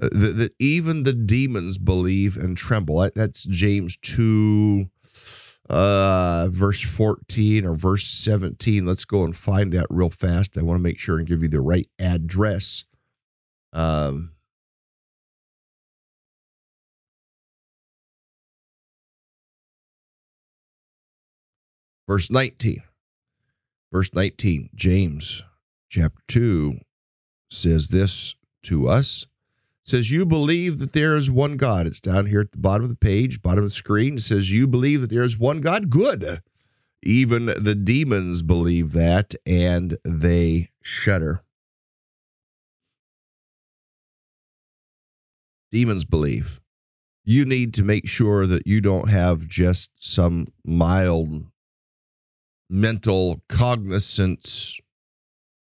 uh, 0.00 0.08
that, 0.12 0.36
that 0.36 0.54
even 0.58 1.02
the 1.02 1.12
demons 1.12 1.76
believe 1.76 2.36
and 2.36 2.56
tremble. 2.56 3.08
That's 3.14 3.44
James 3.44 3.98
2, 3.98 4.86
uh, 5.68 6.48
verse 6.50 6.80
14 6.80 7.66
or 7.66 7.74
verse 7.74 8.06
17. 8.06 8.86
Let's 8.86 9.04
go 9.04 9.24
and 9.24 9.36
find 9.36 9.72
that 9.72 9.86
real 9.90 10.08
fast. 10.08 10.56
I 10.56 10.62
want 10.62 10.78
to 10.78 10.82
make 10.82 10.98
sure 10.98 11.18
and 11.18 11.28
give 11.28 11.42
you 11.42 11.50
the 11.50 11.60
right 11.60 11.86
address. 11.98 12.84
Um, 13.74 14.30
verse 22.06 22.30
19. 22.30 22.78
Verse 23.92 24.12
19, 24.12 24.70
James 24.74 25.42
chapter 25.88 26.20
2 26.28 26.78
says 27.50 27.88
this 27.88 28.34
to 28.64 28.88
us. 28.88 29.26
It 29.84 29.90
says, 29.90 30.10
You 30.10 30.26
believe 30.26 30.80
that 30.80 30.92
there 30.92 31.14
is 31.14 31.30
one 31.30 31.56
God. 31.56 31.86
It's 31.86 32.00
down 32.00 32.26
here 32.26 32.40
at 32.40 32.52
the 32.52 32.58
bottom 32.58 32.82
of 32.82 32.90
the 32.90 32.96
page, 32.96 33.42
bottom 33.42 33.64
of 33.64 33.70
the 33.70 33.74
screen. 33.74 34.16
It 34.16 34.22
says, 34.22 34.50
You 34.50 34.66
believe 34.66 35.00
that 35.00 35.10
there 35.10 35.22
is 35.22 35.38
one 35.38 35.60
God. 35.60 35.88
Good. 35.88 36.40
Even 37.02 37.46
the 37.46 37.76
demons 37.76 38.42
believe 38.42 38.92
that 38.92 39.34
and 39.46 39.96
they 40.04 40.70
shudder. 40.82 41.44
Demons 45.70 46.04
believe. 46.04 46.60
You 47.24 47.44
need 47.44 47.74
to 47.74 47.82
make 47.82 48.08
sure 48.08 48.46
that 48.46 48.66
you 48.66 48.80
don't 48.80 49.10
have 49.10 49.46
just 49.46 49.90
some 49.94 50.46
mild 50.64 51.46
mental 52.68 53.42
cognizance 53.48 54.80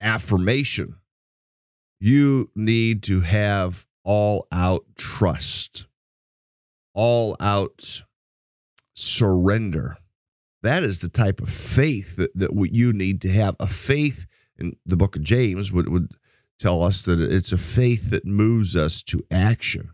affirmation. 0.01 0.95
You 1.99 2.49
need 2.55 3.03
to 3.03 3.21
have 3.21 3.85
all 4.03 4.47
out 4.51 4.85
trust, 4.95 5.85
all 6.93 7.35
out 7.39 8.03
surrender. 8.95 9.97
That 10.61 10.83
is 10.83 10.99
the 10.99 11.09
type 11.09 11.41
of 11.41 11.49
faith 11.49 12.15
that, 12.17 12.31
that 12.35 12.51
you 12.71 12.93
need 12.93 13.21
to 13.21 13.29
have. 13.29 13.55
A 13.59 13.67
faith 13.67 14.25
in 14.57 14.75
the 14.85 14.97
book 14.97 15.15
of 15.15 15.23
James 15.23 15.71
would, 15.71 15.89
would 15.89 16.11
tell 16.59 16.83
us 16.83 17.01
that 17.03 17.19
it's 17.19 17.51
a 17.51 17.57
faith 17.57 18.09
that 18.09 18.25
moves 18.25 18.75
us 18.75 19.01
to 19.03 19.25
action. 19.31 19.91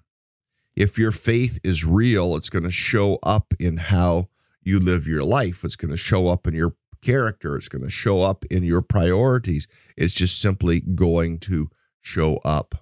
If 0.75 0.98
your 0.98 1.12
faith 1.12 1.60
is 1.64 1.86
real, 1.86 2.36
it's 2.36 2.50
going 2.50 2.64
to 2.64 2.72
show 2.72 3.20
up 3.24 3.54
in 3.60 3.78
how 3.78 4.30
you 4.62 4.80
live 4.80 5.08
your 5.08 5.24
life. 5.24 5.64
It's 5.64 5.75
going 5.75 5.92
to 5.92 5.98
show 5.98 6.28
up 6.28 6.48
in 6.48 6.54
your 6.54 6.75
character. 7.05 7.55
It's 7.55 7.69
going 7.69 7.83
to 7.83 7.89
show 7.89 8.22
up 8.22 8.44
in 8.46 8.63
your 8.63 8.81
priorities. 8.81 9.68
It's 9.96 10.13
just 10.13 10.41
simply 10.41 10.81
going 10.81 11.39
to 11.39 11.70
show 12.01 12.37
up. 12.37 12.75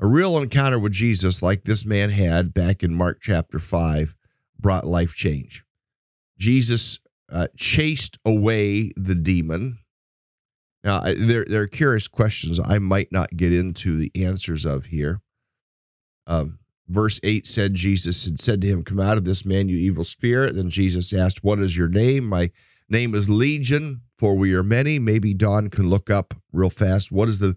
A 0.00 0.06
real 0.06 0.38
encounter 0.38 0.78
with 0.78 0.92
Jesus, 0.92 1.42
like 1.42 1.64
this 1.64 1.84
man 1.84 2.10
had 2.10 2.54
back 2.54 2.82
in 2.82 2.94
Mark 2.94 3.18
chapter 3.20 3.58
5, 3.58 4.14
brought 4.58 4.86
life 4.86 5.14
change. 5.14 5.64
Jesus 6.38 7.00
uh, 7.30 7.48
chased 7.56 8.18
away 8.24 8.92
the 8.96 9.14
demon. 9.14 9.78
Now, 10.84 11.00
there, 11.00 11.44
there 11.44 11.62
are 11.62 11.66
curious 11.66 12.08
questions 12.08 12.60
I 12.60 12.78
might 12.78 13.10
not 13.10 13.36
get 13.36 13.52
into 13.52 13.96
the 13.96 14.12
answers 14.14 14.64
of 14.64 14.86
here. 14.86 15.20
Um, 16.26 16.60
verse 16.88 17.20
8 17.22 17.46
said 17.46 17.74
Jesus 17.74 18.24
had 18.24 18.40
said 18.40 18.60
to 18.62 18.66
him, 18.66 18.82
Come 18.82 19.00
out 19.00 19.16
of 19.16 19.24
this 19.24 19.44
man, 19.44 19.68
you 19.68 19.76
evil 19.76 20.04
spirit. 20.04 20.54
Then 20.54 20.70
Jesus 20.70 21.12
asked, 21.12 21.44
What 21.44 21.58
is 21.58 21.76
your 21.76 21.88
name? 21.88 22.24
My 22.24 22.50
name 22.88 23.14
is 23.14 23.28
Legion, 23.30 24.02
for 24.18 24.34
we 24.34 24.54
are 24.54 24.62
many. 24.62 24.98
Maybe 24.98 25.34
Don 25.34 25.68
can 25.68 25.88
look 25.88 26.10
up 26.10 26.34
real 26.52 26.70
fast. 26.70 27.12
What 27.12 27.28
is 27.28 27.38
the 27.38 27.56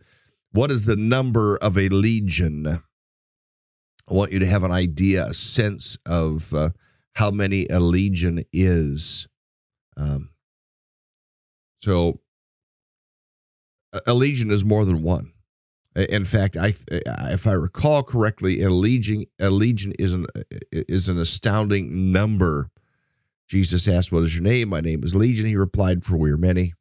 what 0.51 0.69
is 0.69 0.83
the 0.83 0.97
number 0.97 1.57
of 1.57 1.77
a 1.77 1.87
legion? 1.89 2.67
I 2.67 4.13
want 4.13 4.33
you 4.33 4.39
to 4.39 4.45
have 4.45 4.63
an 4.63 4.71
idea, 4.71 5.25
a 5.27 5.33
sense 5.33 5.97
of 6.05 6.53
uh, 6.53 6.71
how 7.13 7.31
many 7.31 7.67
a 7.67 7.79
legion 7.79 8.43
is. 8.51 9.27
Um, 9.95 10.31
so, 11.79 12.19
a 14.05 14.13
legion 14.13 14.51
is 14.51 14.65
more 14.65 14.83
than 14.83 15.01
one. 15.01 15.30
Uh, 15.95 16.01
in 16.09 16.25
fact, 16.25 16.55
I 16.55 16.69
uh, 16.91 17.29
if 17.31 17.45
I 17.47 17.53
recall 17.53 18.03
correctly, 18.03 18.61
a 18.61 18.69
legion 18.69 19.25
a 19.39 19.49
legion 19.49 19.93
is 19.99 20.13
an 20.13 20.25
uh, 20.35 20.41
is 20.71 21.09
an 21.09 21.19
astounding 21.19 22.11
number. 22.11 22.69
Jesus 23.47 23.87
asked, 23.87 24.11
"What 24.11 24.23
is 24.23 24.33
your 24.33 24.43
name?" 24.43 24.69
My 24.69 24.81
name 24.81 25.03
is 25.03 25.15
Legion. 25.15 25.45
He 25.45 25.57
replied, 25.57 26.03
"For 26.03 26.15
we 26.15 26.31
are 26.31 26.37
many." 26.37 26.73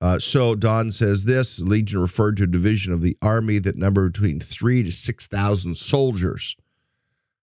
Uh, 0.00 0.18
so 0.18 0.54
Don 0.54 0.90
says 0.90 1.24
this: 1.24 1.60
Legion 1.60 2.00
referred 2.00 2.36
to 2.38 2.44
a 2.44 2.48
division 2.48 2.92
of 2.92 3.00
the 3.00 3.16
army 3.22 3.58
that 3.60 3.76
numbered 3.76 4.12
between 4.12 4.40
three 4.40 4.82
to 4.82 4.90
six 4.90 5.26
thousand 5.28 5.76
soldiers. 5.76 6.56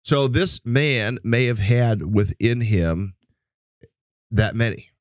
So 0.03 0.27
this 0.27 0.65
man 0.65 1.19
may 1.23 1.45
have 1.45 1.59
had 1.59 2.13
within 2.13 2.61
him 2.61 3.15
that 4.31 4.55
many, 4.55 4.91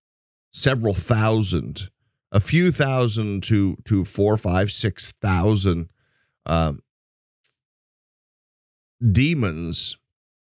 several 0.53 0.95
thousand 0.95 1.91
a 2.37 2.40
few 2.40 2.70
thousand 2.70 3.42
to 3.44 3.79
to 3.87 4.05
four, 4.05 4.37
five, 4.37 4.70
six 4.70 5.12
thousand 5.22 5.88
um, 6.44 6.81
demons 9.11 9.96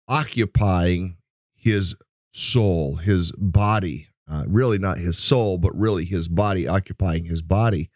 occupying 0.08 1.18
his 1.54 1.94
soul, 2.32 2.96
his 2.96 3.34
body. 3.34 4.08
Uh, 4.26 4.46
really, 4.48 4.80
not 4.80 4.98
his 4.98 5.18
soul, 5.18 5.58
but 5.58 5.78
really 5.78 6.06
his 6.06 6.30
body 6.30 6.66
occupying 6.66 7.26
his 7.26 7.42
body. 7.42 7.90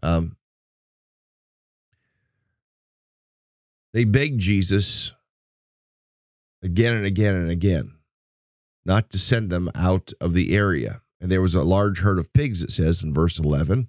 Um, 0.00 0.36
they 3.92 4.04
begged 4.04 4.38
Jesus 4.38 5.12
again 6.62 6.94
and 6.94 7.04
again 7.04 7.34
and 7.34 7.50
again 7.50 7.94
not 8.84 9.10
to 9.10 9.18
send 9.18 9.50
them 9.50 9.68
out 9.74 10.12
of 10.20 10.34
the 10.34 10.54
area. 10.54 11.00
And 11.24 11.32
there 11.32 11.40
was 11.40 11.54
a 11.54 11.62
large 11.62 12.00
herd 12.00 12.18
of 12.18 12.34
pigs, 12.34 12.62
it 12.62 12.70
says 12.70 13.02
in 13.02 13.14
verse 13.14 13.38
11, 13.38 13.88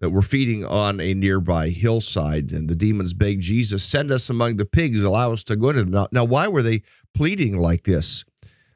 that 0.00 0.10
were 0.10 0.22
feeding 0.22 0.64
on 0.64 0.98
a 0.98 1.14
nearby 1.14 1.68
hillside. 1.68 2.50
And 2.50 2.68
the 2.68 2.74
demons 2.74 3.14
begged 3.14 3.42
Jesus, 3.42 3.84
Send 3.84 4.10
us 4.10 4.28
among 4.28 4.56
the 4.56 4.64
pigs, 4.64 5.04
allow 5.04 5.30
us 5.30 5.44
to 5.44 5.54
go 5.54 5.70
to 5.70 5.84
them. 5.84 5.92
Now, 5.92 6.08
now 6.10 6.24
why 6.24 6.48
were 6.48 6.62
they 6.62 6.82
pleading 7.14 7.56
like 7.56 7.84
this? 7.84 8.24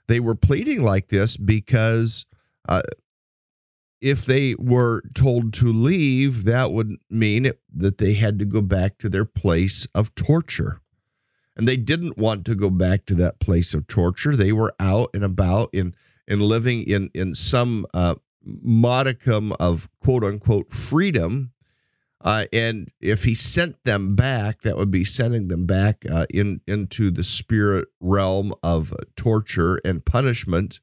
They 0.07 0.21
were 0.21 0.37
pleading 0.37 0.85
like 0.85 1.09
this 1.09 1.37
because 1.37 2.25
uh, 2.69 2.83
if 4.01 4.25
they 4.25 4.55
were 4.55 5.03
told 5.13 5.53
to 5.55 5.73
leave, 5.73 6.45
that 6.45 6.71
would 6.71 6.99
mean 7.11 7.51
that 7.75 7.99
they 7.99 8.15
had 8.15 8.39
to 8.39 8.45
go 8.45 8.63
back 8.63 8.97
to 8.99 9.09
their 9.09 9.25
place 9.25 9.89
of 9.93 10.15
torture. 10.15 10.83
And 11.57 11.67
they 11.67 11.77
didn't 11.77 12.17
want 12.17 12.45
to 12.47 12.55
go 12.55 12.71
back 12.71 13.07
to 13.07 13.15
that 13.17 13.41
place 13.41 13.75
of 13.75 13.89
torture. 13.89 14.37
They 14.37 14.53
were 14.53 14.73
out 14.79 15.11
and 15.15 15.25
about 15.25 15.71
in 15.73 15.97
and 16.31 16.41
living 16.41 16.85
in 16.85 17.11
in 17.13 17.35
some 17.35 17.85
uh, 17.93 18.15
modicum 18.43 19.53
of 19.61 19.89
quote 20.03 20.25
unquote 20.25 20.73
freedom. 20.73 21.53
Uh, 22.23 22.45
and 22.53 22.91
if 23.01 23.25
he 23.25 23.35
sent 23.35 23.83
them 23.85 24.15
back, 24.15 24.61
that 24.61 24.77
would 24.77 24.91
be 24.91 25.05
sending 25.05 25.49
them 25.49 25.67
back 25.67 26.05
uh, 26.11 26.27
in 26.33 26.61
into 26.67 27.11
the 27.11 27.25
spirit 27.25 27.89
realm 28.01 28.55
of 28.63 28.95
torture 29.17 29.81
and 29.85 30.05
punishment. 30.05 30.81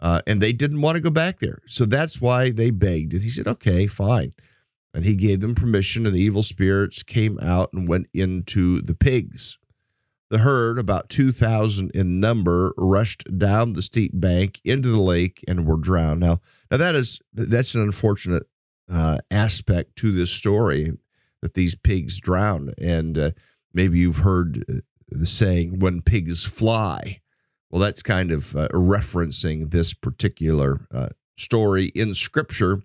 Uh, 0.00 0.20
and 0.28 0.40
they 0.40 0.52
didn't 0.52 0.80
want 0.80 0.96
to 0.96 1.02
go 1.02 1.10
back 1.10 1.40
there, 1.40 1.58
so 1.66 1.84
that's 1.84 2.20
why 2.20 2.50
they 2.50 2.70
begged. 2.70 3.12
And 3.12 3.22
he 3.22 3.30
said, 3.30 3.48
"Okay, 3.48 3.86
fine." 3.86 4.32
And 4.94 5.04
he 5.04 5.16
gave 5.16 5.40
them 5.40 5.54
permission, 5.54 6.06
and 6.06 6.14
the 6.14 6.20
evil 6.20 6.42
spirits 6.42 7.02
came 7.02 7.38
out 7.40 7.72
and 7.72 7.88
went 7.88 8.08
into 8.14 8.80
the 8.80 8.94
pigs. 8.94 9.58
The 10.30 10.38
herd, 10.38 10.78
about 10.78 11.08
2,000 11.08 11.90
in 11.92 12.20
number, 12.20 12.74
rushed 12.76 13.24
down 13.38 13.72
the 13.72 13.82
steep 13.82 14.12
bank 14.14 14.60
into 14.62 14.88
the 14.88 15.00
lake 15.00 15.42
and 15.48 15.66
were 15.66 15.78
drowned. 15.78 16.20
Now, 16.20 16.40
now 16.70 16.76
that 16.76 16.94
is 16.94 17.18
that's 17.32 17.74
an 17.74 17.80
unfortunate 17.80 18.42
uh, 18.92 19.18
aspect 19.30 19.96
to 19.96 20.12
this 20.12 20.30
story 20.30 20.92
that 21.40 21.54
these 21.54 21.74
pigs 21.74 22.20
drowned. 22.20 22.74
And 22.78 23.16
uh, 23.16 23.30
maybe 23.72 23.98
you've 23.98 24.18
heard 24.18 24.64
uh, 24.68 24.80
the 25.08 25.26
saying, 25.26 25.78
when 25.78 26.02
pigs 26.02 26.44
fly. 26.44 27.20
Well, 27.70 27.80
that's 27.80 28.02
kind 28.02 28.30
of 28.30 28.56
uh, 28.56 28.68
referencing 28.68 29.70
this 29.70 29.94
particular 29.94 30.86
uh, 30.92 31.08
story 31.36 31.86
in 31.94 32.14
Scripture. 32.14 32.82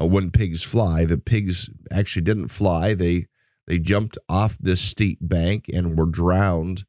Uh, 0.00 0.06
when 0.06 0.30
pigs 0.30 0.62
fly, 0.62 1.04
the 1.04 1.16
pigs 1.16 1.70
actually 1.90 2.22
didn't 2.22 2.48
fly; 2.48 2.92
they 2.92 3.26
they 3.66 3.78
jumped 3.78 4.16
off 4.28 4.56
this 4.58 4.80
steep 4.80 5.18
bank 5.20 5.66
and 5.72 5.98
were 5.98 6.06
drowned. 6.06 6.84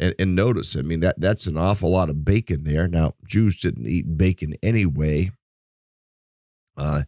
and, 0.00 0.14
and 0.18 0.34
notice, 0.34 0.76
I 0.76 0.82
mean, 0.82 1.00
that 1.00 1.20
that's 1.20 1.46
an 1.46 1.56
awful 1.58 1.90
lot 1.90 2.10
of 2.10 2.24
bacon 2.24 2.64
there. 2.64 2.88
Now, 2.88 3.12
Jews 3.24 3.60
didn't 3.60 3.86
eat 3.86 4.16
bacon 4.16 4.54
anyway, 4.62 5.30
uh, 6.76 7.02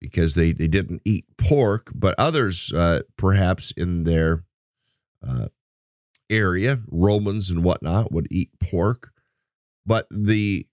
because 0.00 0.34
they, 0.34 0.52
they 0.52 0.68
didn't 0.68 1.02
eat 1.04 1.24
pork, 1.36 1.90
but 1.94 2.14
others, 2.16 2.72
uh, 2.72 3.00
perhaps 3.16 3.72
in 3.72 4.04
their 4.04 4.44
uh, 5.26 5.48
area, 6.30 6.78
Romans 6.86 7.50
and 7.50 7.64
whatnot, 7.64 8.12
would 8.12 8.28
eat 8.30 8.50
pork. 8.60 9.10
But 9.84 10.06
the 10.10 10.66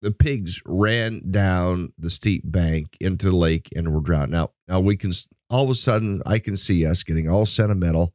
the 0.00 0.10
pigs 0.10 0.62
ran 0.64 1.30
down 1.30 1.92
the 1.98 2.10
steep 2.10 2.42
bank 2.44 2.96
into 3.00 3.30
the 3.30 3.36
lake 3.36 3.68
and 3.74 3.92
were 3.92 4.00
drowned. 4.00 4.30
Now, 4.30 4.50
now 4.68 4.80
we 4.80 4.96
can 4.96 5.12
all 5.50 5.64
of 5.64 5.70
a 5.70 5.74
sudden 5.74 6.22
I 6.26 6.38
can 6.38 6.56
see 6.56 6.86
us 6.86 7.02
getting 7.02 7.28
all 7.28 7.46
sentimental, 7.46 8.14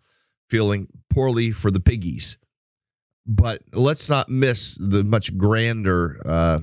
feeling 0.49 0.87
poorly 1.09 1.51
for 1.51 1.71
the 1.71 1.79
piggies 1.79 2.37
but 3.25 3.61
let's 3.71 4.09
not 4.09 4.29
miss 4.29 4.77
the 4.79 5.03
much 5.03 5.37
grander 5.37 6.21
uh, 6.25 6.59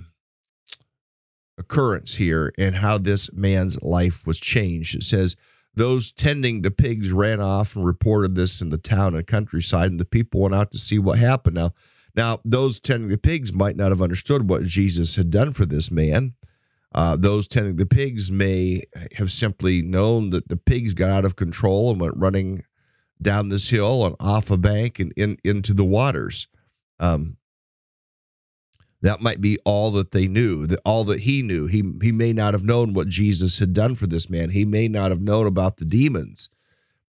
occurrence 1.58 2.14
here 2.14 2.52
and 2.58 2.74
how 2.74 2.98
this 2.98 3.32
man's 3.32 3.82
life 3.82 4.26
was 4.26 4.38
changed. 4.38 4.94
It 4.94 5.04
says, 5.04 5.36
those 5.74 6.12
tending 6.12 6.62
the 6.62 6.70
pigs 6.70 7.12
ran 7.12 7.40
off 7.40 7.76
and 7.76 7.84
reported 7.84 8.34
this 8.34 8.60
in 8.60 8.70
the 8.70 8.78
town 8.78 9.14
and 9.14 9.26
countryside, 9.26 9.90
and 9.90 10.00
the 10.00 10.04
people 10.04 10.40
went 10.40 10.54
out 10.54 10.72
to 10.72 10.78
see 10.78 10.98
what 10.98 11.18
happened. 11.18 11.54
Now, 11.54 11.72
now 12.14 12.40
those 12.44 12.80
tending 12.80 13.08
the 13.08 13.18
pigs 13.18 13.52
might 13.52 13.76
not 13.76 13.90
have 13.90 14.02
understood 14.02 14.48
what 14.48 14.64
Jesus 14.64 15.16
had 15.16 15.30
done 15.30 15.52
for 15.52 15.66
this 15.66 15.90
man. 15.90 16.34
Uh, 16.92 17.16
those 17.16 17.46
tending 17.46 17.76
the 17.76 17.86
pigs 17.86 18.32
may 18.32 18.82
have 19.16 19.30
simply 19.30 19.80
known 19.80 20.30
that 20.30 20.48
the 20.48 20.56
pigs 20.56 20.92
got 20.92 21.10
out 21.10 21.24
of 21.24 21.36
control 21.36 21.90
and 21.90 22.00
went 22.00 22.16
running 22.16 22.64
down 23.22 23.48
this 23.48 23.68
hill 23.68 24.06
and 24.06 24.16
off 24.18 24.50
a 24.50 24.56
bank 24.56 24.98
and 24.98 25.12
in 25.16 25.36
into 25.44 25.72
the 25.72 25.84
waters. 25.84 26.48
Um, 26.98 27.36
that 29.02 29.20
might 29.20 29.40
be 29.40 29.58
all 29.64 29.90
that 29.92 30.10
they 30.10 30.26
knew, 30.26 30.66
that 30.66 30.80
all 30.84 31.04
that 31.04 31.20
he 31.20 31.42
knew. 31.42 31.66
He 31.66 31.82
he 32.02 32.12
may 32.12 32.32
not 32.32 32.54
have 32.54 32.64
known 32.64 32.92
what 32.92 33.08
Jesus 33.08 33.58
had 33.58 33.72
done 33.72 33.94
for 33.94 34.06
this 34.06 34.28
man. 34.28 34.50
He 34.50 34.64
may 34.64 34.88
not 34.88 35.10
have 35.10 35.22
known 35.22 35.46
about 35.46 35.76
the 35.76 35.84
demons. 35.84 36.48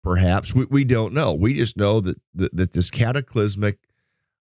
Perhaps 0.03 0.55
we, 0.55 0.65
we 0.67 0.85
don't 0.85 1.13
know. 1.13 1.35
We 1.35 1.55
just 1.55 1.77
know 1.77 2.01
that 2.01 2.21
that, 2.35 2.55
that 2.55 2.73
this 2.73 2.91
cataclysmic, 2.91 3.79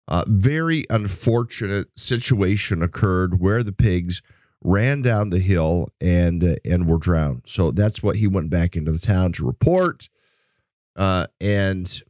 uh, 0.09 0.25
very 0.27 0.83
unfortunate 0.89 1.87
situation 1.97 2.81
occurred 2.81 3.39
where 3.39 3.63
the 3.63 3.71
pigs 3.71 4.21
ran 4.61 5.01
down 5.01 5.29
the 5.29 5.39
hill 5.39 5.87
and 6.01 6.43
uh, 6.43 6.55
and 6.65 6.87
were 6.87 6.97
drowned. 6.97 7.43
So 7.45 7.71
that's 7.71 8.03
what 8.03 8.17
he 8.17 8.27
went 8.27 8.49
back 8.49 8.75
into 8.75 8.91
the 8.91 8.99
town 8.99 9.31
to 9.33 9.45
report. 9.45 10.09
Uh, 10.95 11.27
and 11.39 12.01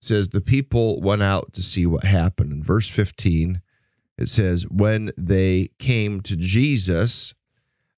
says 0.00 0.28
the 0.28 0.40
people 0.40 1.00
went 1.00 1.22
out 1.22 1.52
to 1.54 1.62
see 1.62 1.86
what 1.86 2.04
happened. 2.04 2.52
In 2.52 2.62
verse 2.62 2.88
15, 2.88 3.60
it 4.18 4.28
says, 4.28 4.66
When 4.68 5.12
they 5.16 5.70
came 5.78 6.20
to 6.22 6.36
Jesus, 6.36 7.34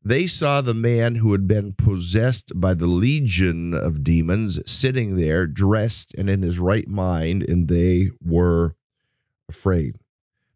they 0.04 0.26
saw 0.26 0.60
the 0.60 0.74
man 0.74 1.16
who 1.16 1.32
had 1.32 1.46
been 1.46 1.72
possessed 1.72 2.58
by 2.60 2.74
the 2.74 2.86
legion 2.86 3.72
of 3.72 4.02
demons 4.02 4.58
sitting 4.70 5.16
there, 5.16 5.46
dressed 5.46 6.14
and 6.14 6.28
in 6.28 6.42
his 6.42 6.58
right 6.58 6.88
mind, 6.88 7.42
and 7.48 7.68
they 7.68 8.10
were 8.24 8.74
afraid. 9.48 9.98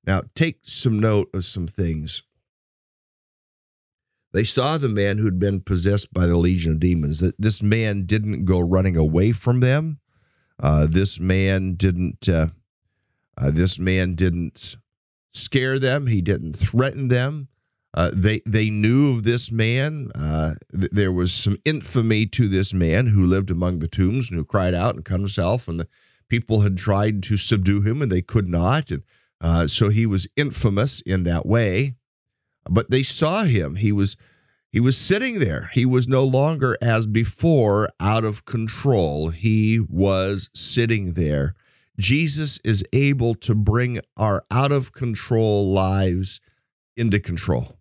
Now, 0.05 0.23
take 0.35 0.61
some 0.63 0.99
note 0.99 1.29
of 1.35 1.45
some 1.45 1.67
things. 1.67 2.23
They 4.33 4.45
saw 4.45 4.77
the 4.77 4.89
man 4.89 5.19
who 5.19 5.25
had 5.25 5.39
been 5.39 5.61
possessed 5.61 6.13
by 6.13 6.27
the 6.27 6.37
legion 6.37 6.73
of 6.73 6.81
demons. 6.81 7.21
That 7.21 7.41
this 7.41 7.63
man 7.63 8.05
didn't 8.05 8.45
go 8.45 8.61
running 8.61 8.97
away 8.97 9.33
from 9.33 9.61
them. 9.61 10.01
Uh, 10.61 10.87
this 10.87 11.19
man 11.21 11.75
didn't. 11.75 12.29
Uh, 12.29 12.49
uh, 13.39 13.51
this 13.51 13.79
man 13.79 14.15
didn't 14.15 14.77
scare 15.33 15.79
them. 15.79 16.07
He 16.07 16.21
didn't 16.21 16.55
threaten 16.55 17.09
them. 17.09 17.49
Uh, 17.97 18.11
they 18.13 18.43
they 18.45 18.69
knew 18.69 19.15
of 19.15 19.25
this 19.25 19.51
man. 19.51 20.11
Uh, 20.15 20.55
th- 20.79 20.93
there 20.93 21.13
was 21.13 21.33
some 21.33 21.57
infamy 21.65 22.27
to 22.27 22.47
this 22.47 22.75
man 22.75 23.07
who 23.07 23.25
lived 23.25 23.51
among 23.51 23.79
the 23.79 23.89
tombs 23.89 24.29
and 24.29 24.39
who 24.39 24.45
cried 24.45 24.75
out 24.75 24.95
and 24.95 25.05
cut 25.05 25.19
himself. 25.19 25.67
And 25.67 25.81
the 25.81 25.89
people 26.29 26.61
had 26.61 26.77
tried 26.77 27.23
to 27.25 27.39
subdue 27.39 27.81
him 27.81 28.03
and 28.03 28.13
they 28.13 28.21
could 28.21 28.49
not. 28.49 28.91
And 28.91 29.03
uh, 29.41 29.67
so 29.67 29.89
he 29.89 30.05
was 30.05 30.29
infamous 30.37 31.01
in 31.01 31.23
that 31.25 31.47
way. 31.47 31.95
But 32.69 32.91
they 32.91 33.03
saw 33.03 33.45
him. 33.45 33.77
He 33.77 33.93
was 33.93 34.17
he 34.71 34.81
was 34.81 34.99
sitting 34.99 35.39
there. 35.39 35.71
He 35.73 35.87
was 35.87 36.07
no 36.07 36.23
longer, 36.23 36.77
as 36.83 37.07
before, 37.07 37.89
out 37.99 38.25
of 38.25 38.45
control. 38.45 39.31
He 39.31 39.81
was 39.81 40.51
sitting 40.55 41.15
there. 41.15 41.55
Jesus 41.99 42.59
is 42.63 42.85
able 42.93 43.35
to 43.37 43.55
bring 43.55 44.01
our 44.19 44.45
out 44.51 44.73
of 44.73 44.93
control 44.93 45.73
lives 45.73 46.43
into 46.95 47.19
control. 47.21 47.76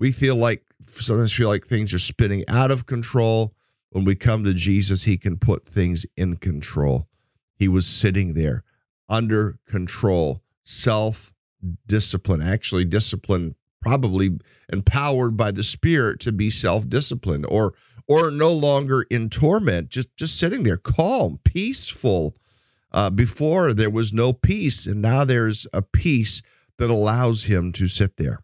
We 0.00 0.10
feel 0.10 0.34
like 0.34 0.64
sometimes 0.88 1.32
feel 1.32 1.48
like 1.48 1.64
things 1.64 1.94
are 1.94 2.00
spinning 2.00 2.44
out 2.48 2.72
of 2.72 2.86
control. 2.86 3.54
When 3.90 4.04
we 4.04 4.14
come 4.14 4.44
to 4.44 4.54
Jesus, 4.54 5.04
he 5.04 5.16
can 5.16 5.36
put 5.36 5.64
things 5.64 6.06
in 6.16 6.36
control. 6.36 7.06
He 7.54 7.68
was 7.68 7.86
sitting 7.86 8.34
there 8.34 8.62
under 9.08 9.58
control, 9.66 10.42
self 10.64 11.32
discipline, 11.86 12.40
actually, 12.40 12.84
discipline 12.86 13.54
probably 13.80 14.38
empowered 14.72 15.36
by 15.36 15.50
the 15.50 15.62
spirit 15.62 16.20
to 16.20 16.32
be 16.32 16.50
self-disciplined 16.50 17.46
or 17.48 17.74
or 18.06 18.30
no 18.30 18.52
longer 18.52 19.02
in 19.10 19.28
torment 19.28 19.88
just 19.88 20.14
just 20.16 20.38
sitting 20.38 20.62
there 20.62 20.76
calm 20.76 21.38
peaceful 21.44 22.36
uh, 22.92 23.08
before 23.08 23.72
there 23.72 23.90
was 23.90 24.12
no 24.12 24.32
peace 24.32 24.86
and 24.86 25.00
now 25.00 25.24
there's 25.24 25.66
a 25.72 25.80
peace 25.80 26.42
that 26.76 26.90
allows 26.90 27.44
him 27.44 27.72
to 27.72 27.88
sit 27.88 28.16
there 28.16 28.40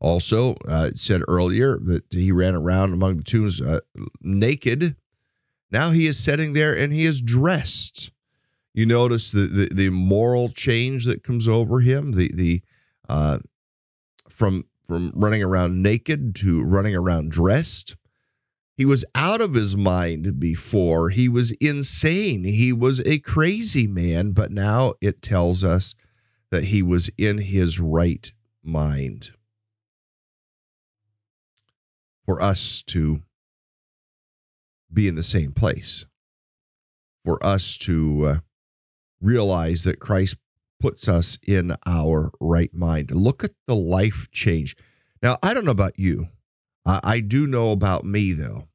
also 0.00 0.54
uh, 0.68 0.90
said 0.94 1.22
earlier 1.28 1.78
that 1.78 2.04
he 2.10 2.30
ran 2.32 2.54
around 2.54 2.92
among 2.92 3.16
the 3.16 3.22
tombs 3.22 3.60
uh, 3.60 3.80
naked 4.20 4.96
now 5.70 5.90
he 5.90 6.06
is 6.06 6.18
sitting 6.18 6.52
there 6.52 6.76
and 6.76 6.92
he 6.92 7.04
is 7.04 7.20
dressed 7.20 8.10
you 8.74 8.84
notice 8.84 9.30
the, 9.30 9.46
the, 9.46 9.68
the 9.72 9.90
moral 9.90 10.48
change 10.48 11.06
that 11.06 11.24
comes 11.24 11.48
over 11.48 11.80
him 11.80 12.12
the 12.12 12.30
the 12.34 12.62
uh, 13.08 13.38
from 14.28 14.64
from 14.86 15.12
running 15.14 15.42
around 15.42 15.82
naked 15.82 16.34
to 16.36 16.62
running 16.62 16.94
around 16.94 17.30
dressed. 17.30 17.96
He 18.76 18.84
was 18.84 19.04
out 19.14 19.40
of 19.40 19.54
his 19.54 19.76
mind 19.76 20.38
before. 20.38 21.08
He 21.10 21.28
was 21.28 21.52
insane. 21.52 22.44
He 22.44 22.72
was 22.72 23.00
a 23.00 23.18
crazy 23.20 23.86
man, 23.86 24.32
but 24.32 24.50
now 24.50 24.94
it 25.00 25.22
tells 25.22 25.64
us 25.64 25.94
that 26.50 26.64
he 26.64 26.82
was 26.82 27.10
in 27.16 27.38
his 27.38 27.80
right 27.80 28.30
mind. 28.62 29.30
For 32.26 32.42
us 32.42 32.82
to 32.88 33.22
be 34.92 35.08
in 35.08 35.14
the 35.14 35.22
same 35.22 35.52
place, 35.52 36.06
for 37.24 37.44
us 37.44 37.76
to 37.78 38.26
uh, 38.26 38.38
realize 39.20 39.84
that 39.84 40.00
Christ 40.00 40.36
puts 40.80 41.08
us 41.08 41.38
in 41.46 41.76
our 41.86 42.30
right 42.40 42.74
mind. 42.74 43.10
Look 43.10 43.44
at 43.44 43.52
the 43.66 43.76
life 43.76 44.28
change. 44.30 44.76
Now, 45.22 45.38
I 45.42 45.54
don't 45.54 45.64
know 45.64 45.70
about 45.70 45.98
you. 45.98 46.26
I 46.84 47.18
do 47.18 47.48
know 47.48 47.72
about 47.72 48.04
me, 48.04 48.32
though, 48.32 48.68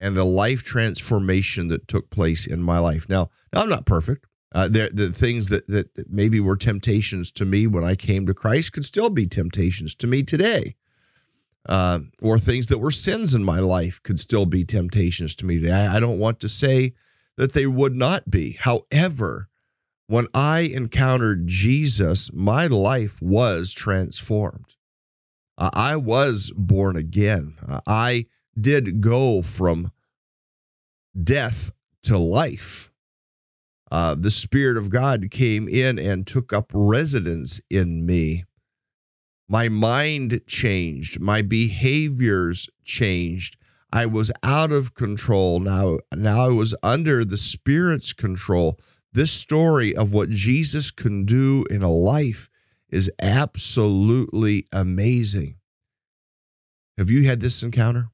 and 0.00 0.16
the 0.16 0.24
life 0.24 0.62
transformation 0.62 1.66
that 1.68 1.88
took 1.88 2.08
place 2.08 2.46
in 2.46 2.62
my 2.62 2.78
life. 2.78 3.08
Now, 3.08 3.30
now 3.52 3.62
I'm 3.62 3.68
not 3.68 3.84
perfect. 3.84 4.26
Uh, 4.52 4.68
there, 4.68 4.88
the 4.90 5.12
things 5.12 5.48
that, 5.48 5.66
that 5.66 5.88
maybe 6.08 6.38
were 6.38 6.56
temptations 6.56 7.32
to 7.32 7.44
me 7.44 7.66
when 7.66 7.82
I 7.82 7.96
came 7.96 8.26
to 8.26 8.34
Christ 8.34 8.72
could 8.72 8.84
still 8.84 9.10
be 9.10 9.26
temptations 9.26 9.94
to 9.96 10.06
me 10.06 10.22
today. 10.22 10.76
Uh, 11.66 12.00
or 12.22 12.38
things 12.38 12.68
that 12.68 12.78
were 12.78 12.90
sins 12.90 13.34
in 13.34 13.44
my 13.44 13.58
life 13.58 14.02
could 14.02 14.18
still 14.18 14.46
be 14.46 14.64
temptations 14.64 15.34
to 15.36 15.46
me 15.46 15.58
today. 15.58 15.72
I, 15.72 15.96
I 15.96 16.00
don't 16.00 16.18
want 16.18 16.40
to 16.40 16.48
say 16.48 16.94
that 17.36 17.52
they 17.52 17.66
would 17.66 17.94
not 17.94 18.30
be. 18.30 18.58
However, 18.60 19.48
when 20.06 20.26
I 20.32 20.60
encountered 20.60 21.46
Jesus, 21.46 22.32
my 22.32 22.66
life 22.66 23.20
was 23.20 23.74
transformed. 23.74 24.76
I 25.58 25.96
was 25.96 26.52
born 26.56 26.96
again. 26.96 27.56
I 27.86 28.26
did 28.58 29.00
go 29.00 29.42
from 29.42 29.92
death 31.20 31.72
to 32.04 32.16
life. 32.16 32.90
Uh, 33.90 34.14
the 34.14 34.30
Spirit 34.30 34.76
of 34.76 34.90
God 34.90 35.30
came 35.30 35.68
in 35.68 35.98
and 35.98 36.26
took 36.26 36.52
up 36.52 36.70
residence 36.72 37.60
in 37.70 38.06
me. 38.06 38.44
My 39.48 39.68
mind 39.68 40.42
changed, 40.46 41.20
my 41.20 41.40
behaviors 41.40 42.68
changed. 42.84 43.56
I 43.90 44.04
was 44.04 44.30
out 44.42 44.70
of 44.70 44.94
control. 44.94 45.60
Now, 45.60 45.98
now 46.14 46.44
I 46.44 46.50
was 46.50 46.74
under 46.82 47.24
the 47.24 47.38
Spirit's 47.38 48.12
control. 48.12 48.78
This 49.14 49.32
story 49.32 49.96
of 49.96 50.12
what 50.12 50.28
Jesus 50.28 50.90
can 50.90 51.24
do 51.24 51.64
in 51.70 51.82
a 51.82 51.90
life 51.90 52.50
is 52.90 53.10
absolutely 53.20 54.66
amazing. 54.70 55.56
Have 56.98 57.10
you 57.10 57.26
had 57.26 57.40
this 57.40 57.62
encounter? 57.62 58.10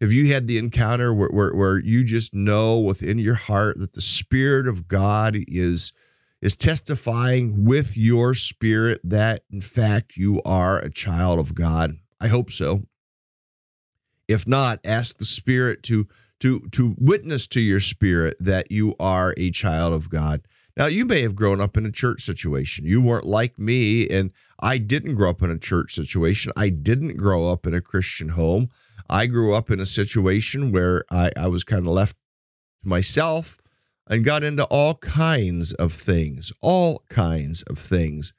Have 0.00 0.12
you 0.12 0.32
had 0.32 0.46
the 0.46 0.58
encounter 0.58 1.12
where, 1.12 1.28
where, 1.28 1.54
where 1.54 1.78
you 1.78 2.02
just 2.04 2.34
know 2.34 2.78
within 2.78 3.18
your 3.18 3.34
heart 3.34 3.78
that 3.78 3.92
the 3.92 4.00
Spirit 4.00 4.66
of 4.66 4.88
God 4.88 5.36
is 5.48 5.92
is 6.44 6.56
testifying 6.56 7.64
with 7.64 7.96
your 7.96 8.34
spirit 8.34 9.00
that 9.02 9.40
in 9.50 9.62
fact 9.62 10.14
you 10.14 10.42
are 10.44 10.78
a 10.78 10.90
child 10.90 11.38
of 11.38 11.54
God? 11.54 11.94
I 12.20 12.28
hope 12.28 12.50
so. 12.50 12.82
If 14.28 14.46
not, 14.46 14.78
ask 14.84 15.16
the 15.16 15.24
Spirit 15.24 15.82
to 15.84 16.06
to 16.40 16.60
to 16.72 16.94
witness 16.98 17.46
to 17.48 17.60
your 17.60 17.80
spirit 17.80 18.36
that 18.40 18.70
you 18.70 18.94
are 19.00 19.32
a 19.38 19.50
child 19.50 19.94
of 19.94 20.10
God. 20.10 20.42
Now, 20.76 20.86
you 20.86 21.04
may 21.06 21.22
have 21.22 21.36
grown 21.36 21.60
up 21.60 21.76
in 21.76 21.86
a 21.86 21.92
church 21.92 22.22
situation. 22.22 22.84
You 22.84 23.00
weren't 23.00 23.26
like 23.26 23.58
me, 23.58 24.08
and 24.08 24.32
I 24.60 24.78
didn't 24.78 25.14
grow 25.14 25.30
up 25.30 25.42
in 25.42 25.50
a 25.50 25.58
church 25.58 25.94
situation. 25.94 26.52
I 26.56 26.68
didn't 26.68 27.16
grow 27.16 27.50
up 27.50 27.66
in 27.66 27.74
a 27.74 27.80
Christian 27.80 28.30
home. 28.30 28.68
I 29.08 29.26
grew 29.26 29.54
up 29.54 29.70
in 29.70 29.78
a 29.78 29.86
situation 29.86 30.72
where 30.72 31.04
I, 31.10 31.30
I 31.38 31.46
was 31.46 31.62
kind 31.64 31.86
of 31.86 31.92
left 31.92 32.16
to 32.82 32.88
myself 32.88 33.58
and 34.08 34.24
got 34.24 34.44
into 34.44 34.64
all 34.64 34.94
kinds 34.94 35.72
of 35.74 35.92
things, 35.92 36.52
all 36.60 37.04
kinds 37.08 37.62
of 37.62 37.78
things. 37.78 38.32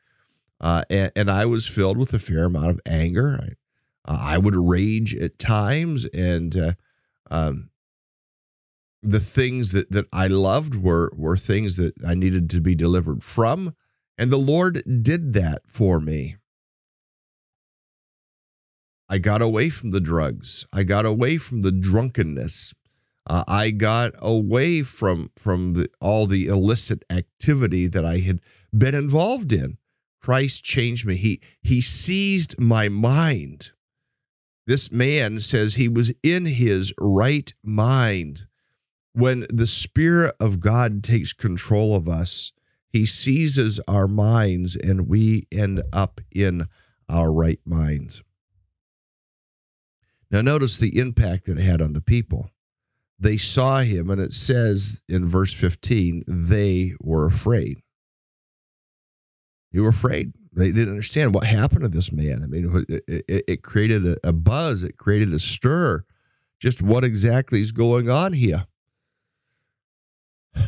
Uh, 0.61 0.83
and, 0.89 1.11
and, 1.15 1.29
I 1.29 1.45
was 1.45 1.67
filled 1.67 1.97
with 1.97 2.13
a 2.13 2.19
fair 2.19 2.45
amount 2.45 2.69
of 2.69 2.79
anger. 2.87 3.39
I, 3.41 4.11
uh, 4.11 4.17
I 4.19 4.37
would 4.37 4.55
rage 4.55 5.13
at 5.15 5.37
times, 5.37 6.05
and 6.13 6.55
uh, 6.55 6.73
um, 7.29 7.69
the 9.03 9.19
things 9.19 9.71
that, 9.73 9.91
that 9.91 10.05
I 10.13 10.27
loved 10.27 10.75
were, 10.75 11.11
were 11.15 11.37
things 11.37 11.75
that 11.77 11.93
I 12.07 12.15
needed 12.15 12.49
to 12.51 12.61
be 12.61 12.73
delivered 12.73 13.23
from. 13.23 13.75
And 14.17 14.31
the 14.31 14.37
Lord 14.37 14.81
did 15.03 15.33
that 15.33 15.63
for 15.67 15.99
me. 15.99 16.37
I 19.07 19.17
got 19.19 19.41
away 19.41 19.69
from 19.69 19.91
the 19.91 19.99
drugs. 19.99 20.65
I 20.73 20.83
got 20.83 21.05
away 21.05 21.37
from 21.37 21.61
the 21.61 21.71
drunkenness. 21.71 22.73
Uh, 23.27 23.43
I 23.47 23.71
got 23.71 24.13
away 24.19 24.83
from 24.83 25.31
from 25.35 25.73
the, 25.73 25.89
all 25.99 26.27
the 26.27 26.47
illicit 26.47 27.03
activity 27.09 27.87
that 27.87 28.05
I 28.05 28.19
had 28.19 28.39
been 28.75 28.95
involved 28.95 29.51
in. 29.51 29.77
Christ 30.21 30.63
changed 30.63 31.05
me. 31.05 31.15
He 31.15 31.41
he 31.61 31.81
seized 31.81 32.59
my 32.59 32.89
mind. 32.89 33.71
This 34.67 34.91
man 34.91 35.39
says 35.39 35.75
he 35.75 35.87
was 35.87 36.11
in 36.23 36.45
his 36.45 36.93
right 36.99 37.53
mind. 37.63 38.45
When 39.13 39.45
the 39.49 39.67
Spirit 39.67 40.35
of 40.39 40.59
God 40.59 41.03
takes 41.03 41.31
control 41.31 41.95
of 41.95 42.09
us, 42.09 42.51
he 42.89 43.05
seizes 43.05 43.79
our 43.87 44.07
minds 44.07 44.75
and 44.75 45.07
we 45.07 45.47
end 45.51 45.83
up 45.93 46.19
in 46.31 46.67
our 47.07 47.31
right 47.31 47.59
minds. 47.65 48.23
Now, 50.31 50.41
notice 50.41 50.77
the 50.77 50.97
impact 50.97 51.45
that 51.45 51.59
it 51.59 51.63
had 51.63 51.81
on 51.81 51.93
the 51.93 52.01
people. 52.01 52.49
They 53.17 53.37
saw 53.37 53.79
him, 53.79 54.09
and 54.09 54.19
it 54.19 54.33
says 54.33 55.01
in 55.07 55.25
verse 55.25 55.53
15, 55.53 56.23
they 56.27 56.93
were 56.99 57.25
afraid. 57.25 57.81
They 59.71 59.79
were 59.79 59.89
afraid. 59.89 60.33
They 60.51 60.71
didn't 60.71 60.89
understand 60.89 61.33
what 61.33 61.45
happened 61.45 61.81
to 61.81 61.89
this 61.89 62.11
man. 62.11 62.41
I 62.43 62.47
mean, 62.47 62.85
it, 62.89 63.23
it, 63.27 63.43
it 63.47 63.63
created 63.63 64.05
a, 64.05 64.17
a 64.23 64.33
buzz, 64.33 64.83
it 64.83 64.97
created 64.97 65.33
a 65.33 65.39
stir. 65.39 66.03
Just 66.59 66.81
what 66.81 67.03
exactly 67.03 67.59
is 67.59 67.71
going 67.71 68.09
on 68.09 68.33
here? 68.33 68.65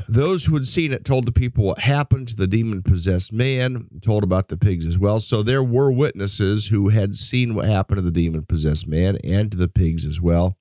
Those 0.10 0.46
who 0.46 0.54
had 0.56 0.66
seen 0.66 0.92
it 0.92 1.06
told 1.06 1.26
the 1.26 1.32
people 1.32 1.64
what 1.64 1.80
happened 1.80 2.28
to 2.30 2.36
the 2.36 2.48
demon 2.48 2.84
possessed 2.84 3.32
man, 3.32 3.88
told 4.02 4.24
about 4.24 4.50
the 4.50 4.58
pigs 4.58 4.86
as 4.86 4.98
well. 4.98 5.20
So 5.20 5.44
there 5.44 5.64
were 5.64 5.92
witnesses 5.92 6.68
who 6.68 6.90
had 6.90 7.16
seen 7.16 7.56
what 7.56 7.66
happened 7.66 7.98
to 7.98 8.02
the 8.02 8.12
demon 8.12 8.44
possessed 8.44 8.88
man 8.88 9.18
and 9.24 9.50
to 9.52 9.58
the 9.58 9.70
pigs 9.70 10.06
as 10.06 10.20
well. 10.20 10.58